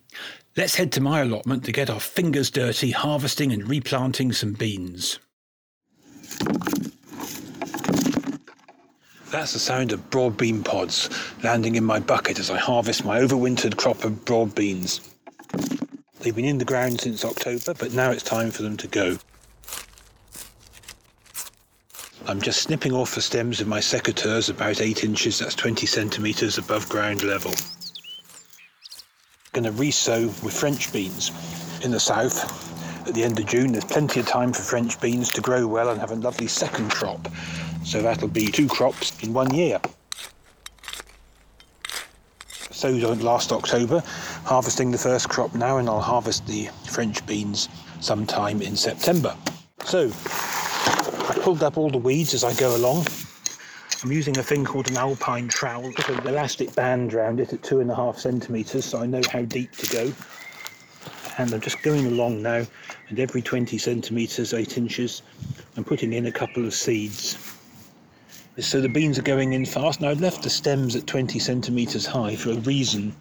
Let's 0.55 0.75
head 0.75 0.91
to 0.91 1.01
my 1.01 1.21
allotment 1.21 1.63
to 1.63 1.71
get 1.71 1.89
our 1.89 1.99
fingers 1.99 2.51
dirty 2.51 2.91
harvesting 2.91 3.51
and 3.51 3.67
replanting 3.67 4.31
some 4.33 4.53
beans. 4.53 5.17
That's 9.31 9.53
the 9.53 9.59
sound 9.59 9.91
of 9.91 10.11
broad 10.11 10.37
bean 10.37 10.63
pods 10.63 11.09
landing 11.41 11.73
in 11.73 11.83
my 11.83 11.99
bucket 11.99 12.37
as 12.37 12.51
I 12.51 12.59
harvest 12.59 13.03
my 13.03 13.19
overwintered 13.19 13.77
crop 13.77 14.03
of 14.03 14.25
broad 14.25 14.53
beans. 14.53 15.01
They've 16.19 16.35
been 16.35 16.45
in 16.45 16.59
the 16.59 16.65
ground 16.65 17.01
since 17.01 17.25
October, 17.25 17.73
but 17.73 17.93
now 17.93 18.11
it's 18.11 18.21
time 18.21 18.51
for 18.51 18.61
them 18.61 18.77
to 18.77 18.87
go. 18.87 19.17
I'm 22.27 22.41
just 22.41 22.61
snipping 22.61 22.93
off 22.93 23.15
the 23.15 23.23
stems 23.23 23.59
of 23.59 23.67
my 23.67 23.79
secateurs 23.79 24.51
about 24.51 24.81
8 24.81 25.03
inches, 25.03 25.39
that's 25.39 25.55
20 25.55 25.87
centimetres 25.87 26.59
above 26.59 26.87
ground 26.89 27.23
level 27.23 27.53
going 29.53 29.63
to 29.63 29.71
resow 29.71 30.25
with 30.43 30.51
French 30.51 30.91
beans 30.91 31.31
in 31.83 31.91
the 31.91 31.99
south 31.99 33.07
at 33.07 33.13
the 33.13 33.23
end 33.23 33.39
of 33.39 33.45
June. 33.45 33.71
There's 33.71 33.85
plenty 33.85 34.19
of 34.19 34.25
time 34.25 34.51
for 34.51 34.63
French 34.63 34.99
beans 34.99 35.31
to 35.33 35.41
grow 35.41 35.67
well 35.67 35.89
and 35.89 35.99
have 35.99 36.11
a 36.11 36.15
lovely 36.15 36.47
second 36.47 36.89
crop. 36.89 37.27
So 37.85 38.01
that'll 38.01 38.29
be 38.29 38.47
two 38.47 38.67
crops 38.67 39.21
in 39.23 39.31
one 39.31 39.53
year. 39.53 39.79
So 42.71 42.99
don't 42.99 43.21
last 43.21 43.51
October. 43.51 44.01
Harvesting 44.43 44.89
the 44.89 44.97
first 44.97 45.29
crop 45.29 45.53
now, 45.53 45.77
and 45.77 45.87
I'll 45.87 46.01
harvest 46.01 46.47
the 46.47 46.69
French 46.89 47.23
beans 47.27 47.69
sometime 48.01 48.61
in 48.61 48.75
September. 48.75 49.35
So 49.85 50.11
I 51.29 51.37
pulled 51.41 51.61
up 51.61 51.77
all 51.77 51.91
the 51.91 51.99
weeds 51.99 52.33
as 52.33 52.43
I 52.43 52.53
go 52.55 52.75
along. 52.75 53.05
I'm 54.03 54.11
using 54.11 54.37
a 54.37 54.43
thing 54.43 54.65
called 54.65 54.89
an 54.89 54.97
alpine 54.97 55.47
trowel, 55.47 55.83
with 55.83 56.09
an 56.09 56.27
elastic 56.27 56.75
band 56.75 57.13
around 57.13 57.39
it 57.39 57.53
at 57.53 57.63
two 57.63 57.79
and 57.79 57.89
a 57.89 57.95
half 57.95 58.19
centimetres, 58.19 58.83
so 58.83 59.01
I 59.01 59.05
know 59.05 59.21
how 59.31 59.43
deep 59.43 59.71
to 59.77 59.87
go. 59.87 60.13
And 61.37 61.53
I'm 61.53 61.61
just 61.61 61.81
going 61.83 62.07
along 62.07 62.41
now, 62.41 62.65
and 63.07 63.17
every 63.17 63.41
20 63.41 63.77
centimetres, 63.77 64.53
8 64.53 64.77
inches, 64.77 65.21
I'm 65.77 65.85
putting 65.85 66.11
in 66.11 66.25
a 66.25 66.33
couple 66.33 66.65
of 66.65 66.73
seeds. 66.73 67.37
So 68.59 68.79
the 68.81 68.89
beans 68.89 69.17
are 69.17 69.23
going 69.23 69.53
in 69.53 69.65
fast. 69.65 69.99
Now 69.99 70.09
I've 70.09 70.21
left 70.21 70.43
the 70.43 70.49
stems 70.49 70.95
at 70.95 71.07
20 71.07 71.39
centimetres 71.39 72.05
high 72.05 72.35
for 72.35 72.51
a 72.51 72.57
reason, 72.57 73.15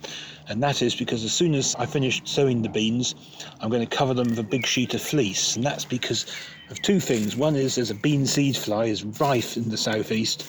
and 0.46 0.62
that 0.62 0.82
is 0.82 0.94
because 0.94 1.24
as 1.24 1.32
soon 1.32 1.54
as 1.54 1.74
I 1.78 1.86
finish 1.86 2.20
sowing 2.26 2.60
the 2.60 2.68
beans, 2.68 3.14
I'm 3.60 3.70
going 3.70 3.86
to 3.86 3.96
cover 3.96 4.12
them 4.12 4.28
with 4.28 4.38
a 4.38 4.42
big 4.42 4.66
sheet 4.66 4.92
of 4.92 5.00
fleece, 5.00 5.56
and 5.56 5.64
that's 5.64 5.86
because 5.86 6.26
of 6.68 6.82
two 6.82 7.00
things. 7.00 7.34
One 7.34 7.56
is 7.56 7.76
there's 7.76 7.88
a 7.88 7.94
bean 7.94 8.26
seed 8.26 8.58
fly 8.58 8.84
is 8.84 9.04
rife 9.04 9.56
in 9.56 9.70
the 9.70 9.78
southeast, 9.78 10.44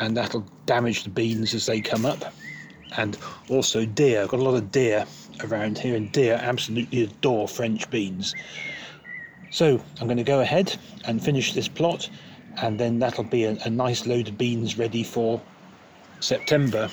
and 0.00 0.16
that'll 0.16 0.46
damage 0.64 1.04
the 1.04 1.10
beans 1.10 1.52
as 1.52 1.66
they 1.66 1.82
come 1.82 2.06
up. 2.06 2.32
And 2.96 3.18
also 3.50 3.84
deer. 3.84 4.22
I've 4.22 4.28
got 4.28 4.40
a 4.40 4.42
lot 4.44 4.54
of 4.54 4.70
deer 4.70 5.04
around 5.42 5.76
here, 5.76 5.96
and 5.96 6.10
deer 6.12 6.40
absolutely 6.42 7.02
adore 7.02 7.46
French 7.46 7.90
beans. 7.90 8.34
So 9.50 9.82
I'm 10.00 10.06
going 10.06 10.16
to 10.16 10.24
go 10.24 10.40
ahead 10.40 10.74
and 11.04 11.22
finish 11.22 11.52
this 11.52 11.68
plot, 11.68 12.08
and 12.58 12.78
then 12.78 12.98
that'll 12.98 13.24
be 13.24 13.44
a, 13.44 13.56
a 13.64 13.70
nice 13.70 14.06
load 14.06 14.28
of 14.28 14.38
beans 14.38 14.78
ready 14.78 15.02
for 15.02 15.40
September. 16.20 16.88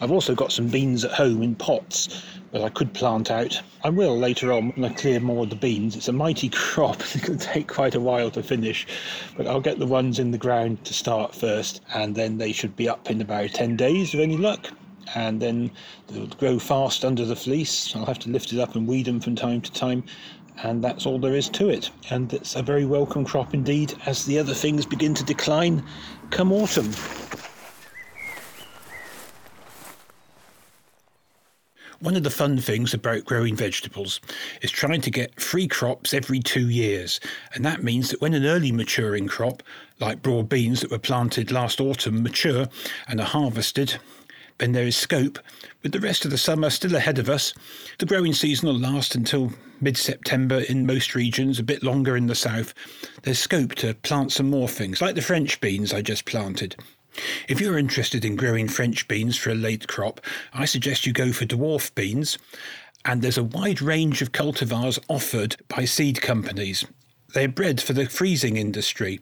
I've 0.00 0.12
also 0.12 0.34
got 0.34 0.52
some 0.52 0.68
beans 0.68 1.04
at 1.04 1.12
home 1.12 1.42
in 1.42 1.54
pots 1.54 2.22
that 2.52 2.62
I 2.62 2.68
could 2.68 2.92
plant 2.92 3.30
out. 3.30 3.60
I 3.82 3.88
will 3.88 4.18
later 4.18 4.52
on 4.52 4.70
when 4.70 4.90
I 4.90 4.94
clear 4.94 5.20
more 5.20 5.44
of 5.44 5.50
the 5.50 5.56
beans. 5.56 5.96
It's 5.96 6.08
a 6.08 6.12
mighty 6.12 6.48
crop. 6.52 7.00
It'll 7.14 7.36
take 7.36 7.68
quite 7.68 7.94
a 7.94 8.00
while 8.00 8.30
to 8.32 8.42
finish, 8.42 8.86
but 9.36 9.46
I'll 9.46 9.60
get 9.60 9.78
the 9.78 9.86
ones 9.86 10.18
in 10.18 10.30
the 10.32 10.38
ground 10.38 10.84
to 10.84 10.94
start 10.94 11.34
first, 11.34 11.80
and 11.94 12.14
then 12.14 12.38
they 12.38 12.52
should 12.52 12.76
be 12.76 12.88
up 12.88 13.10
in 13.10 13.20
about 13.20 13.50
10 13.50 13.76
days 13.76 14.12
with 14.12 14.22
any 14.22 14.36
luck. 14.36 14.68
And 15.14 15.40
then 15.40 15.70
they'll 16.08 16.26
grow 16.26 16.58
fast 16.58 17.04
under 17.04 17.24
the 17.24 17.36
fleece. 17.36 17.94
I'll 17.94 18.06
have 18.06 18.18
to 18.20 18.28
lift 18.28 18.52
it 18.52 18.58
up 18.58 18.74
and 18.74 18.86
weed 18.88 19.06
them 19.06 19.20
from 19.20 19.36
time 19.36 19.60
to 19.60 19.72
time, 19.72 20.04
and 20.62 20.82
that's 20.82 21.06
all 21.06 21.18
there 21.18 21.34
is 21.34 21.48
to 21.50 21.68
it. 21.68 21.90
And 22.10 22.32
it's 22.32 22.56
a 22.56 22.62
very 22.62 22.84
welcome 22.84 23.24
crop 23.24 23.54
indeed 23.54 23.94
as 24.06 24.24
the 24.24 24.38
other 24.38 24.54
things 24.54 24.86
begin 24.86 25.14
to 25.14 25.24
decline 25.24 25.84
come 26.30 26.52
autumn. 26.52 26.90
One 32.00 32.14
of 32.14 32.24
the 32.24 32.30
fun 32.30 32.58
things 32.58 32.92
about 32.92 33.24
growing 33.24 33.56
vegetables 33.56 34.20
is 34.60 34.70
trying 34.70 35.00
to 35.00 35.10
get 35.10 35.40
free 35.40 35.66
crops 35.66 36.12
every 36.12 36.40
two 36.40 36.68
years. 36.68 37.20
And 37.54 37.64
that 37.64 37.82
means 37.82 38.10
that 38.10 38.20
when 38.20 38.34
an 38.34 38.44
early 38.44 38.70
maturing 38.70 39.26
crop, 39.26 39.62
like 39.98 40.20
broad 40.20 40.48
beans 40.48 40.82
that 40.82 40.90
were 40.90 40.98
planted 40.98 41.50
last 41.50 41.80
autumn, 41.80 42.22
mature 42.22 42.66
and 43.08 43.18
are 43.18 43.26
harvested, 43.26 43.96
then 44.58 44.72
there 44.72 44.86
is 44.86 44.96
scope, 44.96 45.38
with 45.82 45.92
the 45.92 46.00
rest 46.00 46.24
of 46.24 46.30
the 46.30 46.38
summer 46.38 46.70
still 46.70 46.94
ahead 46.94 47.18
of 47.18 47.28
us. 47.28 47.52
The 47.98 48.06
growing 48.06 48.32
season 48.32 48.68
will 48.68 48.78
last 48.78 49.14
until 49.14 49.52
mid 49.80 49.96
September 49.96 50.60
in 50.60 50.86
most 50.86 51.14
regions, 51.14 51.58
a 51.58 51.62
bit 51.62 51.82
longer 51.82 52.16
in 52.16 52.26
the 52.26 52.34
south. 52.34 52.72
There's 53.22 53.38
scope 53.38 53.74
to 53.76 53.94
plant 53.94 54.32
some 54.32 54.48
more 54.48 54.68
things, 54.68 55.00
like 55.00 55.14
the 55.14 55.22
French 55.22 55.60
beans 55.60 55.92
I 55.92 56.02
just 56.02 56.24
planted. 56.24 56.76
If 57.48 57.60
you're 57.60 57.78
interested 57.78 58.24
in 58.24 58.36
growing 58.36 58.68
French 58.68 59.08
beans 59.08 59.36
for 59.38 59.50
a 59.50 59.54
late 59.54 59.88
crop, 59.88 60.20
I 60.52 60.66
suggest 60.66 61.06
you 61.06 61.12
go 61.12 61.32
for 61.32 61.46
dwarf 61.46 61.94
beans. 61.94 62.38
and 63.06 63.22
there's 63.22 63.38
a 63.38 63.44
wide 63.44 63.80
range 63.80 64.20
of 64.20 64.32
cultivars 64.32 64.98
offered 65.08 65.56
by 65.68 65.84
seed 65.84 66.20
companies. 66.20 66.84
They're 67.34 67.48
bred 67.48 67.80
for 67.80 67.92
the 67.92 68.06
freezing 68.06 68.56
industry, 68.56 69.20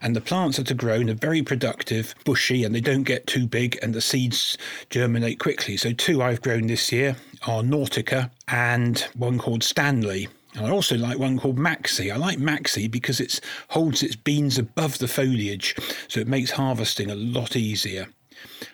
and 0.00 0.14
the 0.14 0.20
plants 0.20 0.56
that 0.56 0.70
are 0.70 0.74
grown 0.74 1.10
are 1.10 1.14
very 1.14 1.42
productive, 1.42 2.14
bushy, 2.24 2.64
and 2.64 2.74
they 2.74 2.80
don't 2.80 3.02
get 3.02 3.26
too 3.26 3.46
big, 3.46 3.78
and 3.82 3.94
the 3.94 4.00
seeds 4.00 4.56
germinate 4.90 5.38
quickly. 5.38 5.76
So, 5.76 5.92
two 5.92 6.22
I've 6.22 6.42
grown 6.42 6.66
this 6.66 6.92
year 6.92 7.16
are 7.46 7.62
Nautica 7.62 8.30
and 8.48 9.00
one 9.14 9.38
called 9.38 9.64
Stanley. 9.64 10.28
And 10.54 10.66
I 10.66 10.70
also 10.70 10.96
like 10.96 11.18
one 11.18 11.38
called 11.38 11.58
Maxi. 11.58 12.12
I 12.12 12.16
like 12.16 12.38
Maxi 12.38 12.90
because 12.90 13.20
it 13.20 13.40
holds 13.68 14.02
its 14.02 14.16
beans 14.16 14.58
above 14.58 14.98
the 14.98 15.08
foliage, 15.08 15.76
so 16.08 16.20
it 16.20 16.28
makes 16.28 16.52
harvesting 16.52 17.10
a 17.10 17.14
lot 17.14 17.56
easier. 17.56 18.08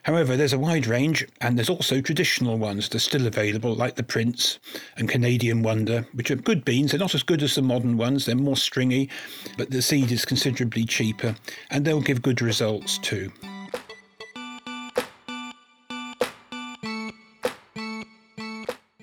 However, 0.02 0.37
there's 0.37 0.52
a 0.52 0.59
wide 0.59 0.87
range, 0.87 1.26
and 1.40 1.57
there's 1.57 1.71
also 1.71 2.00
traditional 2.00 2.59
ones 2.59 2.88
that 2.88 2.97
are 2.97 3.00
still 3.00 3.26
available, 3.26 3.75
like 3.75 3.97
the 3.97 4.02
Prince 4.02 4.59
and 4.97 5.09
Canadian 5.09 5.62
Wonder, 5.62 6.07
which 6.12 6.31
are 6.31 6.37
good 6.37 6.64
beans. 6.64 6.90
They're 6.90 7.00
not 7.00 7.14
as 7.14 7.23
good 7.23 7.42
as 7.42 7.54
the 7.54 7.62
modern 7.62 7.97
ones, 7.97 8.26
they're 8.26 8.35
more 8.35 8.57
stringy, 8.57 9.09
but 9.57 9.71
the 9.71 9.83
seed 9.83 10.12
is 10.12 10.25
considerably 10.25 10.85
cheaper, 10.85 11.37
and 11.71 11.85
they'll 11.85 12.00
give 12.00 12.23
good 12.23 12.42
results 12.42 12.99
too. 12.99 13.31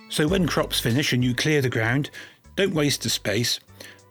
So, 0.09 0.27
when 0.27 0.47
crops 0.47 0.79
finish 0.79 1.13
and 1.13 1.23
you 1.23 1.33
clear 1.33 1.61
the 1.61 1.69
ground, 1.69 2.09
don't 2.55 2.73
waste 2.73 3.03
the 3.03 3.09
space. 3.09 3.59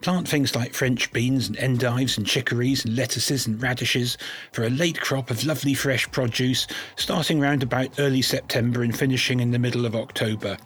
Plant 0.01 0.29
things 0.29 0.55
like 0.55 0.73
French 0.73 1.11
beans 1.11 1.47
and 1.47 1.57
endives 1.57 2.17
and 2.17 2.25
chicories 2.25 2.85
and 2.85 2.95
lettuces 2.95 3.47
and 3.47 3.61
radishes 3.61 4.17
for 4.53 4.63
a 4.63 4.69
late 4.69 4.99
crop 4.99 5.29
of 5.29 5.43
lovely 5.43 5.73
fresh 5.73 6.09
produce, 6.11 6.67
starting 6.95 7.39
round 7.39 7.63
about 7.63 7.99
early 7.99 8.21
September 8.21 8.81
and 8.81 8.97
finishing 8.97 9.41
in 9.41 9.51
the 9.51 9.59
middle 9.59 9.85
of 9.85 9.95
October. 9.95 10.57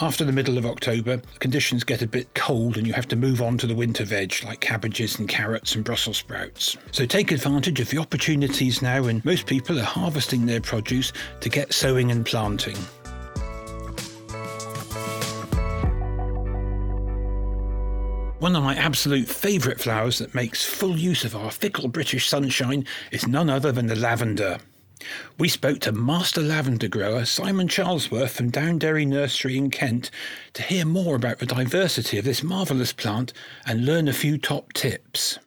After 0.00 0.24
the 0.24 0.32
middle 0.32 0.58
of 0.58 0.66
October, 0.66 1.22
conditions 1.38 1.84
get 1.84 2.02
a 2.02 2.06
bit 2.06 2.34
cold 2.34 2.76
and 2.76 2.86
you 2.86 2.92
have 2.92 3.08
to 3.08 3.16
move 3.16 3.40
on 3.40 3.56
to 3.58 3.66
the 3.66 3.74
winter 3.74 4.04
veg 4.04 4.34
like 4.44 4.60
cabbages 4.60 5.18
and 5.18 5.28
carrots 5.28 5.74
and 5.74 5.84
Brussels 5.84 6.18
sprouts. 6.18 6.76
So 6.90 7.06
take 7.06 7.32
advantage 7.32 7.80
of 7.80 7.88
the 7.88 7.98
opportunities 7.98 8.82
now, 8.82 9.04
when 9.04 9.22
most 9.24 9.46
people 9.46 9.78
are 9.78 9.84
harvesting 9.84 10.44
their 10.44 10.60
produce 10.60 11.12
to 11.40 11.48
get 11.48 11.72
sowing 11.72 12.10
and 12.10 12.26
planting. 12.26 12.76
One 18.38 18.54
of 18.54 18.62
my 18.62 18.74
absolute 18.74 19.28
favourite 19.28 19.80
flowers 19.80 20.18
that 20.18 20.34
makes 20.34 20.62
full 20.62 20.98
use 20.98 21.24
of 21.24 21.34
our 21.34 21.50
fickle 21.50 21.88
British 21.88 22.28
sunshine 22.28 22.84
is 23.10 23.26
none 23.26 23.48
other 23.48 23.72
than 23.72 23.86
the 23.86 23.96
lavender. 23.96 24.58
We 25.38 25.48
spoke 25.48 25.80
to 25.80 25.92
master 25.92 26.42
lavender 26.42 26.86
grower 26.86 27.24
Simon 27.24 27.66
Charlesworth 27.66 28.32
from 28.32 28.52
Downderry 28.52 29.06
Nursery 29.06 29.56
in 29.56 29.70
Kent 29.70 30.10
to 30.52 30.62
hear 30.62 30.84
more 30.84 31.16
about 31.16 31.38
the 31.38 31.46
diversity 31.46 32.18
of 32.18 32.26
this 32.26 32.42
marvellous 32.42 32.92
plant 32.92 33.32
and 33.64 33.86
learn 33.86 34.06
a 34.06 34.12
few 34.12 34.36
top 34.36 34.74
tips. 34.74 35.38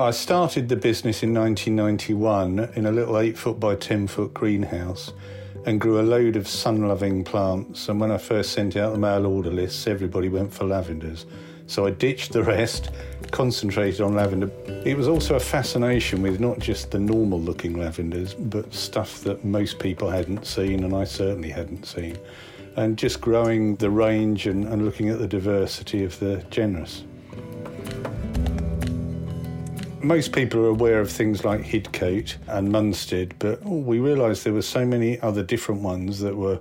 I 0.00 0.10
started 0.10 0.68
the 0.68 0.74
business 0.74 1.22
in 1.22 1.32
1991 1.32 2.72
in 2.74 2.86
a 2.86 2.92
little 2.92 3.20
8 3.20 3.38
foot 3.38 3.60
by 3.60 3.76
10 3.76 4.08
foot 4.08 4.34
greenhouse 4.34 5.12
and 5.66 5.80
grew 5.80 6.00
a 6.00 6.02
load 6.02 6.36
of 6.36 6.46
sun 6.46 6.86
loving 6.86 7.24
plants. 7.24 7.88
And 7.88 8.00
when 8.00 8.12
I 8.12 8.18
first 8.18 8.52
sent 8.52 8.76
out 8.76 8.92
the 8.92 8.98
mail 8.98 9.26
order 9.26 9.50
lists, 9.50 9.86
everybody 9.88 10.28
went 10.28 10.52
for 10.52 10.64
lavenders. 10.64 11.26
So 11.66 11.84
I 11.84 11.90
ditched 11.90 12.32
the 12.32 12.44
rest, 12.44 12.90
concentrated 13.32 14.00
on 14.00 14.14
lavender. 14.14 14.48
It 14.84 14.96
was 14.96 15.08
also 15.08 15.34
a 15.34 15.40
fascination 15.40 16.22
with 16.22 16.38
not 16.38 16.60
just 16.60 16.92
the 16.92 17.00
normal 17.00 17.40
looking 17.40 17.76
lavenders, 17.76 18.34
but 18.34 18.72
stuff 18.72 19.20
that 19.22 19.44
most 19.44 19.80
people 19.80 20.08
hadn't 20.08 20.46
seen, 20.46 20.84
and 20.84 20.94
I 20.94 21.02
certainly 21.02 21.50
hadn't 21.50 21.84
seen. 21.84 22.16
And 22.76 22.96
just 22.96 23.20
growing 23.20 23.74
the 23.76 23.90
range 23.90 24.46
and, 24.46 24.64
and 24.66 24.84
looking 24.84 25.08
at 25.08 25.18
the 25.18 25.26
diversity 25.26 26.04
of 26.04 26.16
the 26.20 26.44
genus 26.50 27.02
most 30.00 30.32
people 30.32 30.60
are 30.60 30.68
aware 30.68 31.00
of 31.00 31.10
things 31.10 31.44
like 31.44 31.62
Hidcote 31.62 32.36
and 32.46 32.68
Munstead, 32.68 33.32
but 33.38 33.60
oh, 33.64 33.78
we 33.78 33.98
realised 33.98 34.44
there 34.44 34.52
were 34.52 34.62
so 34.62 34.84
many 34.84 35.18
other 35.20 35.42
different 35.42 35.82
ones 35.82 36.20
that 36.20 36.36
were 36.36 36.60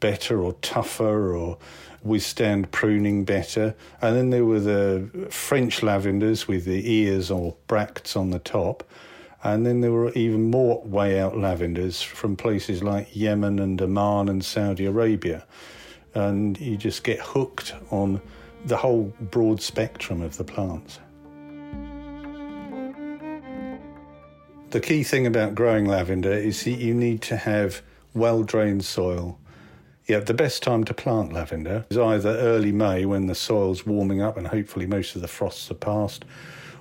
better 0.00 0.40
or 0.40 0.52
tougher 0.54 1.34
or 1.34 1.58
withstand 2.02 2.70
pruning 2.70 3.24
better. 3.24 3.74
And 4.00 4.16
then 4.16 4.30
there 4.30 4.44
were 4.44 4.60
the 4.60 5.28
French 5.30 5.82
lavenders 5.82 6.46
with 6.46 6.64
the 6.64 6.90
ears 6.90 7.30
or 7.30 7.56
bracts 7.66 8.16
on 8.16 8.30
the 8.30 8.38
top. 8.38 8.84
And 9.42 9.66
then 9.66 9.80
there 9.80 9.92
were 9.92 10.12
even 10.12 10.50
more 10.50 10.82
way 10.82 11.20
out 11.20 11.36
lavenders 11.36 12.02
from 12.02 12.36
places 12.36 12.82
like 12.82 13.14
Yemen 13.14 13.58
and 13.58 13.80
Oman 13.80 14.28
and 14.28 14.44
Saudi 14.44 14.86
Arabia. 14.86 15.46
And 16.14 16.58
you 16.58 16.76
just 16.76 17.04
get 17.04 17.20
hooked 17.20 17.74
on 17.90 18.20
the 18.64 18.76
whole 18.76 19.12
broad 19.20 19.60
spectrum 19.60 20.22
of 20.22 20.36
the 20.36 20.44
plants. 20.44 20.98
The 24.76 24.82
key 24.82 25.04
thing 25.04 25.26
about 25.26 25.54
growing 25.54 25.86
lavender 25.86 26.34
is 26.34 26.64
that 26.64 26.72
you 26.72 26.92
need 26.92 27.22
to 27.22 27.38
have 27.38 27.80
well 28.12 28.42
drained 28.42 28.84
soil. 28.84 29.38
Yeah, 30.06 30.18
the 30.18 30.34
best 30.34 30.62
time 30.62 30.84
to 30.84 30.92
plant 30.92 31.32
lavender 31.32 31.86
is 31.88 31.96
either 31.96 32.28
early 32.28 32.72
May 32.72 33.06
when 33.06 33.26
the 33.26 33.34
soil's 33.34 33.86
warming 33.86 34.20
up 34.20 34.36
and 34.36 34.48
hopefully 34.48 34.86
most 34.86 35.16
of 35.16 35.22
the 35.22 35.28
frosts 35.28 35.70
are 35.70 35.74
past, 35.76 36.26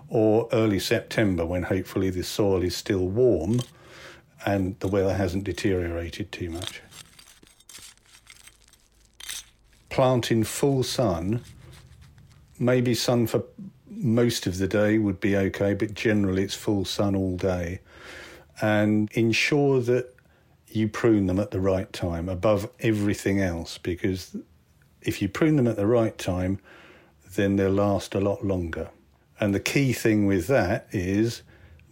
or 0.10 0.50
early 0.52 0.78
September 0.78 1.46
when 1.46 1.64
hopefully 1.64 2.10
the 2.10 2.26
soil 2.26 2.64
is 2.64 2.76
still 2.76 3.08
warm 3.08 3.62
and 4.46 4.78
the 4.82 4.90
weather 4.90 5.14
hasn't 5.14 5.46
deteriorated 5.46 6.34
too 6.34 6.50
much. 6.50 6.82
Plant 9.90 10.32
in 10.32 10.44
full 10.44 10.84
sun, 10.84 11.46
maybe 12.60 12.94
sun 12.94 13.26
for 13.26 13.46
most 14.06 14.46
of 14.46 14.60
the 14.60 14.68
day 14.68 15.00
would 15.00 15.20
be 15.20 15.36
okay, 15.36 15.74
but 15.74 15.96
generally 15.96 16.44
it's 16.44 16.54
full 16.54 16.86
sun 16.86 17.16
all 17.16 17.36
day. 17.36 17.82
And 18.62 19.10
ensure 19.14 19.82
that 19.82 20.16
you 20.70 20.88
prune 20.88 21.26
them 21.26 21.40
at 21.40 21.52
the 21.52 21.60
right 21.60 21.92
time 21.92 22.30
above 22.30 22.70
everything 22.80 23.42
else, 23.42 23.78
because 23.78 24.36
if 25.02 25.22
you 25.22 25.28
prune 25.28 25.56
them 25.56 25.68
at 25.68 25.76
the 25.76 25.88
right 25.88 26.18
time, 26.18 26.60
then 27.36 27.56
they'll 27.56 27.72
last 27.72 28.14
a 28.14 28.20
lot 28.20 28.46
longer. 28.46 28.90
And 29.40 29.54
the 29.54 29.60
key 29.60 29.92
thing 29.92 30.26
with 30.26 30.48
that 30.48 30.88
is 30.92 31.42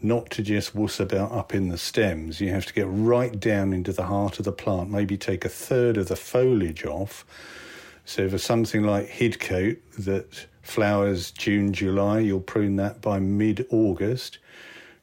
not 0.01 0.29
to 0.31 0.43
just 0.43 0.75
wuss 0.75 0.99
about 0.99 1.31
up 1.31 1.53
in 1.55 1.69
the 1.69 1.77
stems. 1.77 2.39
You 2.39 2.49
have 2.49 2.65
to 2.67 2.73
get 2.73 2.87
right 2.87 3.39
down 3.39 3.73
into 3.73 3.91
the 3.91 4.03
heart 4.05 4.37
of 4.37 4.45
the 4.45 4.51
plant, 4.51 4.91
maybe 4.91 5.17
take 5.17 5.45
a 5.45 5.49
third 5.49 5.97
of 5.97 6.09
the 6.09 6.15
foliage 6.15 6.85
off. 6.85 7.25
So 8.05 8.29
for 8.29 8.37
something 8.37 8.83
like 8.83 9.09
Hidcote 9.09 9.79
that 9.97 10.45
flowers 10.63 11.29
June, 11.29 11.73
July. 11.73 12.19
You'll 12.19 12.39
prune 12.39 12.77
that 12.77 13.01
by 13.01 13.19
mid 13.19 13.67
August, 13.69 14.39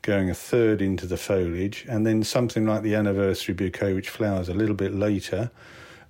going 0.03 0.29
a 0.29 0.35
third 0.35 0.83
into 0.83 1.07
the 1.07 1.17
foliage. 1.17 1.87
And 1.89 2.05
then 2.05 2.25
something 2.25 2.67
like 2.67 2.83
the 2.83 2.97
anniversary 2.97 3.55
bouquet, 3.55 3.93
which 3.93 4.09
flowers 4.09 4.49
a 4.49 4.55
little 4.55 4.75
bit 4.75 4.93
later, 4.93 5.53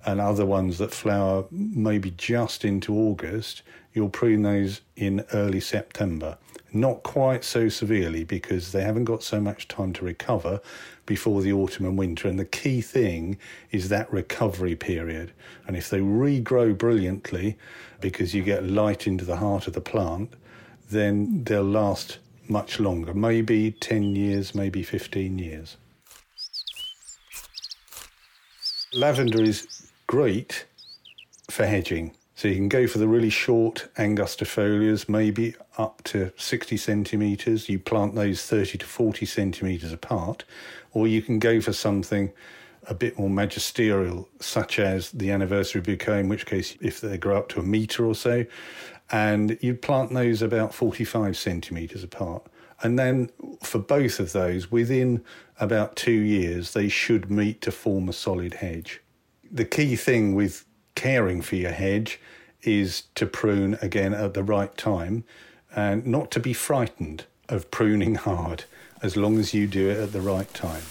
and 0.03 0.19
other 0.19 0.45
ones 0.45 0.79
that 0.79 0.91
flower 0.91 1.45
maybe 1.51 2.11
just 2.17 2.65
into 2.65 2.95
August, 2.95 3.61
you'll 3.93 4.09
prune 4.09 4.41
those 4.41 4.81
in 4.95 5.25
early 5.33 5.59
September. 5.59 6.37
Not 6.73 7.03
quite 7.03 7.43
so 7.43 7.67
severely 7.67 8.23
because 8.23 8.71
they 8.71 8.81
haven't 8.81 9.03
got 9.03 9.23
so 9.23 9.41
much 9.41 9.67
time 9.67 9.91
to 9.93 10.05
recover 10.05 10.61
before 11.05 11.41
the 11.41 11.51
autumn 11.51 11.85
and 11.85 11.97
winter. 11.97 12.29
And 12.29 12.39
the 12.39 12.45
key 12.45 12.79
thing 12.79 13.37
is 13.71 13.89
that 13.89 14.11
recovery 14.11 14.75
period. 14.75 15.33
And 15.67 15.75
if 15.75 15.89
they 15.89 15.99
regrow 15.99 16.77
brilliantly 16.77 17.57
because 17.99 18.33
you 18.33 18.43
get 18.43 18.63
light 18.63 19.05
into 19.05 19.25
the 19.25 19.37
heart 19.37 19.67
of 19.67 19.73
the 19.73 19.81
plant, 19.81 20.33
then 20.89 21.43
they'll 21.43 21.63
last 21.63 22.19
much 22.47 22.79
longer 22.79 23.13
maybe 23.13 23.71
10 23.71 24.15
years, 24.15 24.55
maybe 24.55 24.83
15 24.83 25.39
years. 25.39 25.77
Lavender 28.93 29.41
is 29.41 29.89
great 30.07 30.65
for 31.49 31.65
hedging 31.65 32.13
so 32.41 32.47
you 32.47 32.55
can 32.55 32.69
go 32.69 32.87
for 32.87 32.97
the 32.97 33.07
really 33.07 33.29
short 33.29 33.87
angustifolias, 33.97 35.07
maybe 35.07 35.53
up 35.77 36.01
to 36.05 36.31
60 36.37 36.75
centimetres. 36.75 37.69
You 37.69 37.77
plant 37.77 38.15
those 38.15 38.43
30 38.47 38.79
to 38.79 38.85
40 38.87 39.27
centimetres 39.27 39.93
apart. 39.93 40.43
Or 40.91 41.07
you 41.07 41.21
can 41.21 41.37
go 41.37 41.61
for 41.61 41.71
something 41.71 42.33
a 42.87 42.95
bit 42.95 43.19
more 43.19 43.29
magisterial, 43.29 44.27
such 44.39 44.79
as 44.79 45.11
the 45.11 45.29
anniversary 45.29 45.81
bouquet, 45.81 46.21
in 46.21 46.29
which 46.29 46.47
case, 46.47 46.75
if 46.81 46.99
they 46.99 47.15
grow 47.15 47.37
up 47.37 47.47
to 47.49 47.59
a 47.59 47.63
metre 47.63 48.03
or 48.03 48.15
so, 48.15 48.43
and 49.11 49.59
you 49.61 49.75
plant 49.75 50.11
those 50.11 50.41
about 50.41 50.73
45 50.73 51.37
centimetres 51.37 52.03
apart. 52.03 52.47
And 52.81 52.97
then 52.97 53.29
for 53.61 53.77
both 53.77 54.19
of 54.19 54.31
those, 54.31 54.71
within 54.71 55.23
about 55.59 55.95
two 55.95 56.09
years, 56.09 56.73
they 56.73 56.89
should 56.89 57.29
meet 57.29 57.61
to 57.61 57.71
form 57.71 58.09
a 58.09 58.13
solid 58.13 58.55
hedge. 58.55 58.99
The 59.51 59.63
key 59.63 59.95
thing 59.95 60.33
with 60.33 60.65
caring 61.01 61.41
for 61.41 61.55
your 61.55 61.71
hedge 61.71 62.19
is 62.61 63.05
to 63.15 63.25
prune 63.25 63.75
again 63.81 64.13
at 64.13 64.35
the 64.35 64.43
right 64.43 64.77
time 64.77 65.23
and 65.75 66.05
not 66.05 66.29
to 66.29 66.39
be 66.39 66.53
frightened 66.53 67.25
of 67.49 67.71
pruning 67.71 68.13
hard 68.13 68.65
as 69.01 69.17
long 69.17 69.39
as 69.39 69.51
you 69.51 69.65
do 69.65 69.89
it 69.89 69.97
at 69.97 70.11
the 70.11 70.21
right 70.21 70.53
time. 70.53 70.83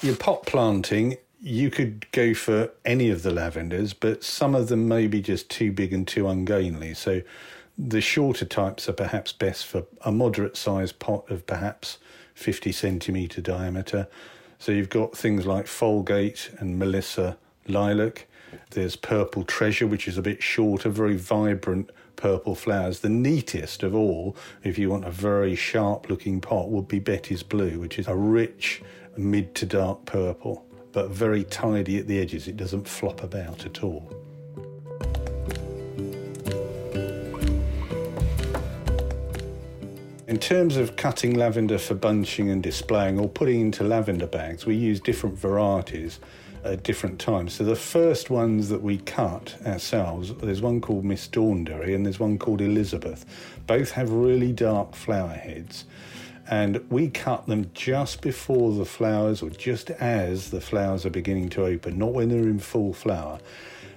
Your 0.00 0.14
pot 0.14 0.46
planting, 0.46 1.16
you 1.40 1.68
could 1.68 2.06
go 2.12 2.32
for 2.32 2.70
any 2.84 3.10
of 3.10 3.24
the 3.24 3.32
lavenders, 3.32 3.92
but 3.92 4.22
some 4.22 4.54
of 4.54 4.68
them 4.68 4.86
may 4.86 5.08
be 5.08 5.20
just 5.20 5.50
too 5.50 5.72
big 5.72 5.92
and 5.92 6.06
too 6.06 6.28
ungainly. 6.28 6.94
So 6.94 7.22
the 7.76 8.00
shorter 8.00 8.44
types 8.44 8.88
are 8.88 8.92
perhaps 8.92 9.32
best 9.32 9.66
for 9.66 9.82
a 10.02 10.12
moderate 10.12 10.56
sized 10.56 11.00
pot 11.00 11.28
of 11.28 11.44
perhaps 11.44 11.98
50 12.34 12.70
centimetre 12.70 13.40
diameter. 13.40 14.06
So 14.58 14.72
you've 14.72 14.88
got 14.88 15.16
things 15.16 15.46
like 15.46 15.66
Folgate 15.66 16.58
and 16.60 16.78
Melissa 16.78 17.38
lilac. 17.68 18.26
There's 18.70 18.96
Purple 18.96 19.44
Treasure, 19.44 19.86
which 19.86 20.08
is 20.08 20.18
a 20.18 20.22
bit 20.22 20.42
shorter, 20.42 20.88
very 20.88 21.16
vibrant 21.16 21.90
purple 22.16 22.56
flowers. 22.56 23.00
The 23.00 23.08
neatest 23.08 23.82
of 23.84 23.94
all, 23.94 24.36
if 24.64 24.76
you 24.76 24.90
want 24.90 25.04
a 25.04 25.10
very 25.10 25.54
sharp 25.54 26.10
looking 26.10 26.40
pot, 26.40 26.70
would 26.70 26.88
be 26.88 26.98
Betty's 26.98 27.44
Blue, 27.44 27.78
which 27.78 27.98
is 27.98 28.08
a 28.08 28.16
rich 28.16 28.82
mid 29.16 29.54
to 29.56 29.66
dark 29.66 30.04
purple, 30.06 30.66
but 30.92 31.10
very 31.10 31.44
tidy 31.44 31.98
at 31.98 32.08
the 32.08 32.18
edges. 32.18 32.48
It 32.48 32.56
doesn't 32.56 32.88
flop 32.88 33.22
about 33.22 33.64
at 33.64 33.84
all. 33.84 34.12
In 40.28 40.36
terms 40.36 40.76
of 40.76 40.94
cutting 40.96 41.32
lavender 41.32 41.78
for 41.78 41.94
bunching 41.94 42.50
and 42.50 42.62
displaying 42.62 43.18
or 43.18 43.30
putting 43.30 43.62
into 43.62 43.82
lavender 43.82 44.26
bags, 44.26 44.66
we 44.66 44.74
use 44.74 45.00
different 45.00 45.38
varieties 45.38 46.20
at 46.64 46.82
different 46.82 47.18
times. 47.18 47.54
So 47.54 47.64
the 47.64 47.74
first 47.74 48.28
ones 48.28 48.68
that 48.68 48.82
we 48.82 48.98
cut 48.98 49.56
ourselves, 49.64 50.34
there's 50.34 50.60
one 50.60 50.82
called 50.82 51.06
Miss 51.06 51.26
Dawnderry 51.28 51.94
and 51.94 52.04
there's 52.04 52.20
one 52.20 52.36
called 52.38 52.60
Elizabeth. 52.60 53.24
Both 53.66 53.92
have 53.92 54.10
really 54.10 54.52
dark 54.52 54.94
flower 54.94 55.30
heads. 55.32 55.86
And 56.46 56.84
we 56.90 57.08
cut 57.08 57.46
them 57.46 57.70
just 57.72 58.20
before 58.20 58.74
the 58.74 58.84
flowers 58.84 59.40
or 59.40 59.48
just 59.48 59.88
as 59.92 60.50
the 60.50 60.60
flowers 60.60 61.06
are 61.06 61.10
beginning 61.10 61.48
to 61.50 61.64
open, 61.64 61.98
not 61.98 62.12
when 62.12 62.28
they're 62.28 62.40
in 62.40 62.58
full 62.58 62.92
flower 62.92 63.38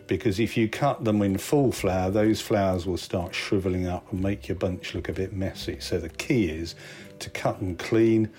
because 0.07 0.39
if 0.39 0.57
you 0.57 0.67
cut 0.67 1.03
them 1.03 1.21
in 1.21 1.37
full 1.37 1.71
flower, 1.71 2.11
those 2.11 2.41
flowers 2.41 2.85
will 2.85 2.97
start 2.97 3.33
shriveling 3.33 3.87
up 3.87 4.11
and 4.11 4.21
make 4.21 4.47
your 4.47 4.55
bunch 4.55 4.93
look 4.93 5.09
a 5.09 5.13
bit 5.13 5.33
messy. 5.33 5.79
So 5.79 5.99
the 5.99 6.09
key 6.09 6.49
is 6.49 6.75
to 7.19 7.29
cut 7.29 7.59
them 7.59 7.75
clean. 7.75 8.29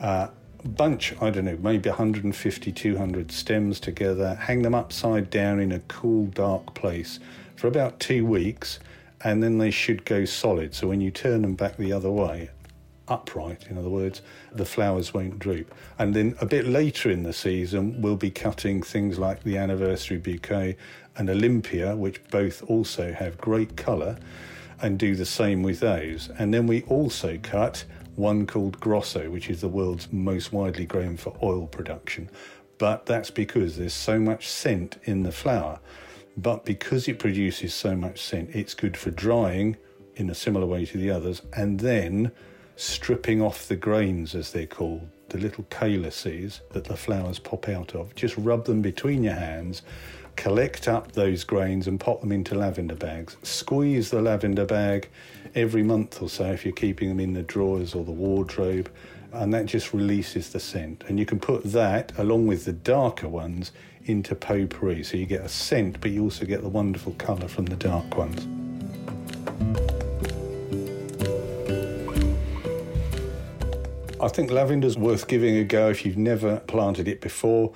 Uh, 0.00 0.28
bunch, 0.64 1.14
I 1.20 1.30
don't 1.30 1.44
know, 1.44 1.58
maybe 1.60 1.88
150, 1.88 2.72
200 2.72 3.32
stems 3.32 3.80
together, 3.80 4.34
hang 4.34 4.62
them 4.62 4.74
upside 4.74 5.30
down 5.30 5.60
in 5.60 5.72
a 5.72 5.80
cool, 5.80 6.26
dark 6.26 6.74
place 6.74 7.18
for 7.56 7.66
about 7.66 8.00
two 8.00 8.24
weeks, 8.24 8.78
and 9.22 9.42
then 9.42 9.58
they 9.58 9.70
should 9.70 10.04
go 10.04 10.24
solid. 10.24 10.74
So 10.74 10.88
when 10.88 11.00
you 11.00 11.10
turn 11.10 11.42
them 11.42 11.54
back 11.54 11.76
the 11.76 11.92
other 11.92 12.10
way, 12.10 12.50
upright, 13.10 13.66
in 13.68 13.76
other 13.76 13.90
words, 13.90 14.22
the 14.52 14.64
flowers 14.64 15.12
won't 15.12 15.38
droop. 15.38 15.74
And 15.98 16.14
then 16.14 16.36
a 16.40 16.46
bit 16.46 16.66
later 16.66 17.10
in 17.10 17.24
the 17.24 17.32
season, 17.32 18.00
we'll 18.00 18.16
be 18.16 18.30
cutting 18.30 18.82
things 18.82 19.18
like 19.18 19.42
the 19.42 19.58
anniversary 19.58 20.16
bouquet 20.16 20.76
and 21.16 21.28
Olympia, 21.28 21.96
which 21.96 22.22
both 22.30 22.62
also 22.62 23.12
have 23.12 23.36
great 23.36 23.76
colour, 23.76 24.16
and 24.80 24.98
do 24.98 25.14
the 25.14 25.26
same 25.26 25.62
with 25.62 25.80
those. 25.80 26.30
And 26.38 26.54
then 26.54 26.66
we 26.66 26.82
also 26.82 27.38
cut 27.42 27.84
one 28.16 28.46
called 28.46 28.80
Grosso, 28.80 29.28
which 29.28 29.50
is 29.50 29.60
the 29.60 29.68
world's 29.68 30.10
most 30.12 30.52
widely 30.52 30.86
grown 30.86 31.16
for 31.16 31.36
oil 31.42 31.66
production. 31.66 32.30
But 32.78 33.04
that's 33.04 33.30
because 33.30 33.76
there's 33.76 33.92
so 33.92 34.18
much 34.18 34.48
scent 34.48 34.98
in 35.04 35.22
the 35.22 35.32
flower. 35.32 35.80
But 36.36 36.64
because 36.64 37.08
it 37.08 37.18
produces 37.18 37.74
so 37.74 37.94
much 37.94 38.22
scent, 38.22 38.50
it's 38.54 38.72
good 38.72 38.96
for 38.96 39.10
drying 39.10 39.76
in 40.16 40.30
a 40.30 40.34
similar 40.34 40.66
way 40.66 40.86
to 40.86 40.98
the 40.98 41.10
others, 41.10 41.42
and 41.54 41.80
then 41.80 42.32
stripping 42.80 43.42
off 43.42 43.68
the 43.68 43.76
grains, 43.76 44.34
as 44.34 44.52
they're 44.52 44.66
called, 44.66 45.08
the 45.28 45.38
little 45.38 45.64
calyces 45.70 46.60
that 46.72 46.84
the 46.84 46.96
flowers 46.96 47.38
pop 47.38 47.68
out 47.68 47.94
of. 47.94 48.14
Just 48.14 48.36
rub 48.36 48.64
them 48.64 48.82
between 48.82 49.22
your 49.22 49.34
hands 49.34 49.82
collect 50.40 50.88
up 50.88 51.12
those 51.12 51.44
grains 51.44 51.86
and 51.86 52.00
pop 52.00 52.22
them 52.22 52.32
into 52.32 52.54
lavender 52.54 52.94
bags. 52.94 53.36
Squeeze 53.42 54.10
the 54.10 54.22
lavender 54.22 54.64
bag 54.64 55.06
every 55.54 55.82
month 55.82 56.22
or 56.22 56.30
so 56.30 56.44
if 56.44 56.64
you're 56.64 56.74
keeping 56.74 57.10
them 57.10 57.20
in 57.20 57.34
the 57.34 57.42
drawers 57.42 57.94
or 57.94 58.04
the 58.04 58.10
wardrobe, 58.10 58.90
and 59.32 59.52
that 59.52 59.66
just 59.66 59.92
releases 59.92 60.50
the 60.50 60.58
scent. 60.58 61.04
And 61.08 61.18
you 61.18 61.26
can 61.26 61.38
put 61.38 61.62
that 61.64 62.12
along 62.18 62.46
with 62.46 62.64
the 62.64 62.72
darker 62.72 63.28
ones 63.28 63.72
into 64.04 64.34
potpourri, 64.34 65.04
so 65.04 65.18
you 65.18 65.26
get 65.26 65.42
a 65.42 65.48
scent, 65.48 66.00
but 66.00 66.10
you 66.10 66.24
also 66.24 66.46
get 66.46 66.62
the 66.62 66.70
wonderful 66.70 67.12
colour 67.18 67.46
from 67.46 67.66
the 67.66 67.76
dark 67.76 68.16
ones. 68.16 68.59
I 74.20 74.28
think 74.28 74.50
lavender's 74.50 74.98
worth 74.98 75.28
giving 75.28 75.56
a 75.56 75.64
go 75.64 75.88
if 75.88 76.04
you've 76.04 76.18
never 76.18 76.58
planted 76.60 77.08
it 77.08 77.22
before. 77.22 77.72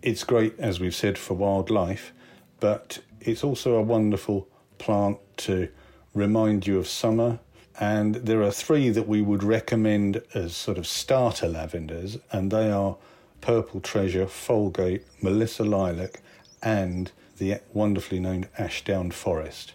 It's 0.00 0.22
great, 0.22 0.56
as 0.60 0.78
we've 0.78 0.94
said, 0.94 1.18
for 1.18 1.34
wildlife, 1.34 2.12
but 2.60 3.00
it's 3.20 3.42
also 3.42 3.74
a 3.74 3.82
wonderful 3.82 4.48
plant 4.78 5.18
to 5.38 5.68
remind 6.14 6.68
you 6.68 6.78
of 6.78 6.86
summer. 6.86 7.40
And 7.80 8.14
there 8.14 8.42
are 8.42 8.52
three 8.52 8.90
that 8.90 9.08
we 9.08 9.22
would 9.22 9.42
recommend 9.42 10.22
as 10.34 10.54
sort 10.54 10.78
of 10.78 10.86
starter 10.86 11.48
lavenders, 11.48 12.16
and 12.30 12.52
they 12.52 12.70
are 12.70 12.96
Purple 13.40 13.80
Treasure, 13.80 14.26
Folgate, 14.26 15.02
Melissa 15.20 15.64
Lilac, 15.64 16.22
and 16.62 17.10
the 17.38 17.58
wonderfully 17.72 18.20
named 18.20 18.48
Ashdown 18.56 19.10
Forest. 19.10 19.72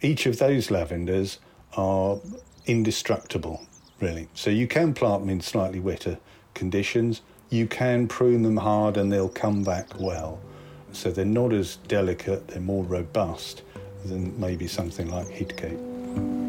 Each 0.00 0.24
of 0.24 0.38
those 0.38 0.70
lavenders 0.70 1.40
are 1.72 2.20
indestructible, 2.66 3.66
really. 4.00 4.28
So 4.34 4.50
you 4.50 4.66
can 4.66 4.94
plant 4.94 5.22
them 5.22 5.30
in 5.30 5.40
slightly 5.40 5.80
wetter 5.80 6.18
conditions, 6.54 7.22
you 7.50 7.66
can 7.66 8.08
prune 8.08 8.42
them 8.42 8.58
hard 8.58 8.96
and 8.96 9.12
they'll 9.12 9.28
come 9.28 9.62
back 9.62 9.98
well. 9.98 10.40
So 10.92 11.10
they're 11.10 11.24
not 11.24 11.52
as 11.52 11.76
delicate, 11.88 12.48
they're 12.48 12.60
more 12.60 12.84
robust 12.84 13.62
than 14.04 14.38
maybe 14.38 14.66
something 14.66 15.10
like 15.10 15.28
Heathgate. 15.28 15.88
Thanks 16.14 16.47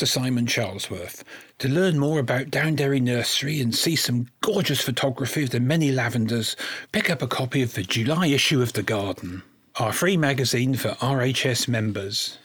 to 0.00 0.06
Simon 0.06 0.46
Charlesworth. 0.46 1.22
To 1.58 1.68
learn 1.68 1.98
more 1.98 2.18
about 2.18 2.50
Downderry 2.50 3.00
Nursery 3.00 3.60
and 3.60 3.74
see 3.74 3.96
some 3.96 4.28
gorgeous 4.40 4.80
photography 4.80 5.44
of 5.44 5.50
the 5.50 5.60
many 5.60 5.92
lavenders, 5.92 6.56
pick 6.90 7.10
up 7.10 7.20
a 7.20 7.26
copy 7.26 7.60
of 7.60 7.74
the 7.74 7.82
July 7.82 8.26
issue 8.26 8.62
of 8.62 8.72
The 8.72 8.82
Garden 8.82 9.42
our 9.76 9.92
free 9.92 10.16
magazine 10.16 10.74
for 10.74 10.90
RHS 11.00 11.68
members. 11.68 12.38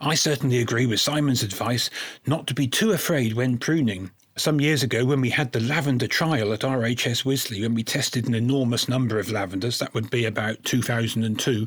I 0.00 0.14
certainly 0.14 0.60
agree 0.60 0.86
with 0.86 1.00
Simon's 1.00 1.42
advice 1.42 1.90
not 2.26 2.46
to 2.48 2.54
be 2.54 2.66
too 2.66 2.92
afraid 2.92 3.34
when 3.34 3.58
pruning. 3.58 4.10
Some 4.36 4.60
years 4.60 4.82
ago, 4.84 5.04
when 5.04 5.20
we 5.20 5.30
had 5.30 5.52
the 5.52 5.60
lavender 5.60 6.06
trial 6.06 6.52
at 6.52 6.60
RHS 6.60 7.24
Wisley, 7.24 7.62
when 7.62 7.74
we 7.74 7.82
tested 7.82 8.28
an 8.28 8.34
enormous 8.34 8.88
number 8.88 9.18
of 9.18 9.30
lavenders, 9.30 9.80
that 9.80 9.92
would 9.92 10.08
be 10.08 10.24
about 10.24 10.62
2002, 10.64 11.66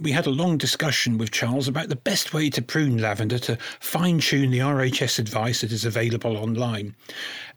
we 0.00 0.10
had 0.10 0.26
a 0.26 0.30
long 0.30 0.56
discussion 0.56 1.18
with 1.18 1.30
Charles 1.30 1.68
about 1.68 1.90
the 1.90 1.96
best 1.96 2.32
way 2.32 2.48
to 2.50 2.62
prune 2.62 2.96
lavender 2.96 3.38
to 3.40 3.58
fine 3.80 4.20
tune 4.20 4.50
the 4.50 4.58
RHS 4.58 5.18
advice 5.18 5.60
that 5.60 5.70
is 5.70 5.84
available 5.84 6.38
online. 6.38 6.96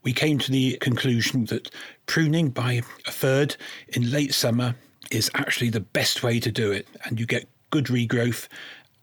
We 0.04 0.12
came 0.12 0.38
to 0.40 0.52
the 0.52 0.78
conclusion 0.82 1.46
that 1.46 1.72
pruning 2.06 2.50
by 2.50 2.82
a 3.08 3.12
third 3.12 3.56
in 3.88 4.12
late 4.12 4.34
summer 4.34 4.76
is 5.12 5.32
actually 5.34 5.70
the 5.70 5.80
best 5.80 6.24
way 6.24 6.42
to 6.42 6.52
do 6.52 6.72
it, 6.72 6.88
and 7.06 7.20
you 7.20 7.26
get 7.26 7.48
good 7.70 7.86
regrowth 7.86 8.50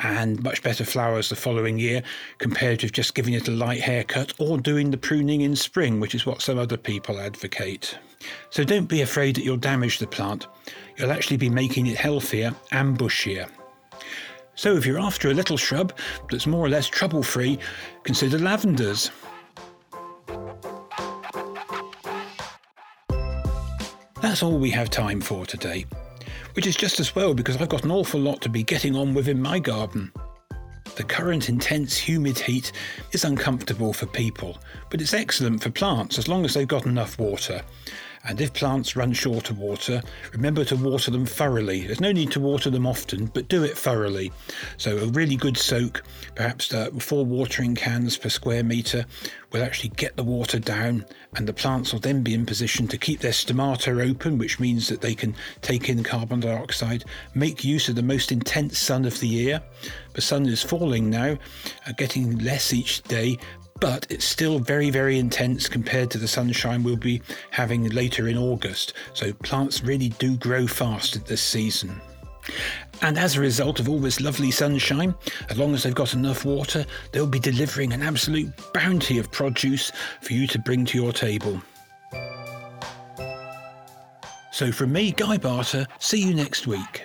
and 0.01 0.43
much 0.43 0.63
better 0.63 0.85
flowers 0.85 1.29
the 1.29 1.37
following 1.37 1.79
year 1.79 2.03
compared 2.39 2.81
to 2.81 2.91
just 2.91 3.15
giving 3.15 3.35
it 3.35 3.49
a 3.49 3.53
light 3.53 3.81
haircut 3.81 4.33
or 4.39 4.59
doing 4.59 4.91
the 4.91 4.97
pruning 4.97 5.41
in 5.41 5.57
spring, 5.57 6.01
which 6.01 6.15
is 6.15 6.25
what 6.25 6.43
some 6.43 6.59
other 6.59 6.77
people 6.77 7.19
advocate. 7.19 7.99
So 8.51 8.65
don't 8.65 8.87
be 8.87 9.03
afraid 9.03 9.37
that 9.37 9.45
you'll 9.45 9.57
damage 9.57 9.99
the 9.99 10.07
plant. 10.07 10.47
You'll 10.97 11.13
actually 11.13 11.37
be 11.37 11.51
making 11.51 11.87
it 11.87 11.97
healthier 11.97 12.55
and 12.73 12.99
bushier. 12.99 13.49
So 14.55 14.75
if 14.77 14.85
you're 14.85 15.01
after 15.01 15.31
a 15.31 15.35
little 15.35 15.57
shrub 15.57 15.97
that's 16.31 16.47
more 16.47 16.67
or 16.67 16.69
less 16.69 16.89
trouble 16.89 17.23
free, 17.23 17.59
consider 18.03 18.39
lavenders. 18.39 19.11
That's 24.21 24.43
all 24.43 24.59
we 24.59 24.71
have 24.71 24.91
time 24.91 25.21
for 25.21 25.47
today, 25.47 25.87
which 26.55 26.67
is 26.67 26.77
just 26.77 27.01
as 27.01 27.15
well 27.15 27.35
because 27.35 27.57
I've 27.57 27.69
got 27.69 27.85
an 27.85 27.91
awful 27.91 28.21
lot 28.21 28.41
to 28.43 28.49
be 28.49 28.63
getting 28.63 28.97
on 28.97 29.15
with 29.15 29.29
in 29.29 29.41
my 29.41 29.59
garden. 29.59 30.13
The 30.97 31.05
current 31.05 31.49
intense 31.49 31.97
humid 31.97 32.39
heat 32.39 32.73
is 33.13 33.25
uncomfortable 33.25 33.93
for 33.93 34.07
people, 34.07 34.59
but 34.91 35.01
it's 35.01 35.15
excellent 35.15 35.63
for 35.63 35.71
plants 35.71 36.19
as 36.19 36.29
long 36.29 36.45
as 36.45 36.55
they've 36.55 36.67
got 36.67 36.87
enough 36.87 37.19
water. 37.19 37.63
And 38.29 38.43
if 38.43 38.53
plants 38.53 38.95
run 38.95 39.15
short 39.15 39.49
of 39.49 39.59
water, 39.59 40.03
remember 40.33 40.63
to 40.67 40.77
water 40.77 41.11
them 41.11 41.25
thoroughly. 41.25 41.87
There's 41.87 42.01
no 42.01 42.13
need 42.13 42.31
to 42.33 42.41
water 42.41 42.69
them 42.69 42.87
often, 42.87 43.27
but 43.27 43.49
do 43.49 43.65
it 43.65 43.77
thoroughly. 43.77 44.31
So, 44.77 44.99
a 44.99 45.07
really 45.07 45.35
good 45.35 45.57
soak, 45.57 46.03
perhaps 46.35 46.73
uh, 46.75 46.91
four 46.99 47.25
watering 47.25 47.75
cans 47.75 48.19
per 48.19 48.29
square 48.29 48.63
metre, 48.63 49.07
will 49.51 49.63
actually 49.63 49.89
get 49.91 50.15
the 50.17 50.25
water 50.25 50.59
down, 50.59 51.07
and 51.37 51.49
the 51.49 51.55
plants 51.55 51.93
will 51.93 52.01
then 52.01 52.23
be 52.23 52.35
in 52.35 52.45
position 52.45 52.87
to 52.89 52.99
keep 52.99 53.21
their 53.21 53.33
stomata 53.33 54.11
open, 54.11 54.37
which 54.37 54.61
means 54.61 54.89
that 54.89 55.01
they 55.01 55.15
can 55.15 55.35
take 55.63 55.89
in 55.89 56.05
carbon 56.05 56.41
dioxide, 56.41 57.05
make 57.35 57.65
use 57.65 57.89
of 57.89 57.95
the 57.95 58.03
most 58.03 58.31
intense 58.31 58.79
sun 58.79 59.07
of 59.07 59.19
the 59.21 59.27
year. 59.27 59.63
The 60.13 60.21
sun 60.21 60.45
is 60.45 60.63
falling 60.63 61.09
now, 61.09 61.39
uh, 61.87 61.93
getting 61.97 62.39
less 62.39 62.75
each 62.75 63.03
day, 63.05 63.39
but 63.81 64.07
it's 64.11 64.25
still 64.25 64.59
very, 64.59 64.91
very 64.91 65.19
intense 65.19 65.69
compared 65.69 66.11
to 66.11 66.19
the 66.19 66.29
sunshine 66.29 66.83
we'll 66.83 66.97
be 66.97 67.23
having 67.51 67.89
later 67.91 68.29
in 68.29 68.37
August. 68.37 68.95
So 69.15 69.33
plants 69.33 69.83
really 69.83 70.11
do 70.11 70.37
grow 70.37 70.67
fast 70.67 71.17
at 71.17 71.27
this 71.27 71.43
season. 71.43 72.01
And 73.03 73.19
as 73.19 73.37
a 73.37 73.41
result 73.41 73.79
of 73.79 73.89
all 73.89 73.99
this 73.99 74.21
lovely 74.21 74.51
sunshine, 74.51 75.15
as 75.51 75.59
long 75.59 75.75
as 75.75 75.83
they've 75.83 75.95
got 75.95 76.15
enough 76.15 76.45
water, 76.45 76.85
they'll 77.13 77.27
be 77.27 77.39
delivering 77.39 77.93
an 77.93 78.03
absolute 78.03 78.51
bounty 78.73 79.19
of 79.19 79.31
produce 79.31 79.93
for 80.23 80.33
you 80.33 80.47
to 80.49 80.59
bring 80.59 80.85
to 80.87 80.99
your 80.99 81.13
table. 81.13 81.61
So 84.51 84.73
from 84.73 84.93
me, 84.93 85.13
Guy 85.13 85.37
Barter, 85.37 85.87
see 86.01 86.21
you 86.21 86.35
next 86.35 86.67
week. 86.67 87.05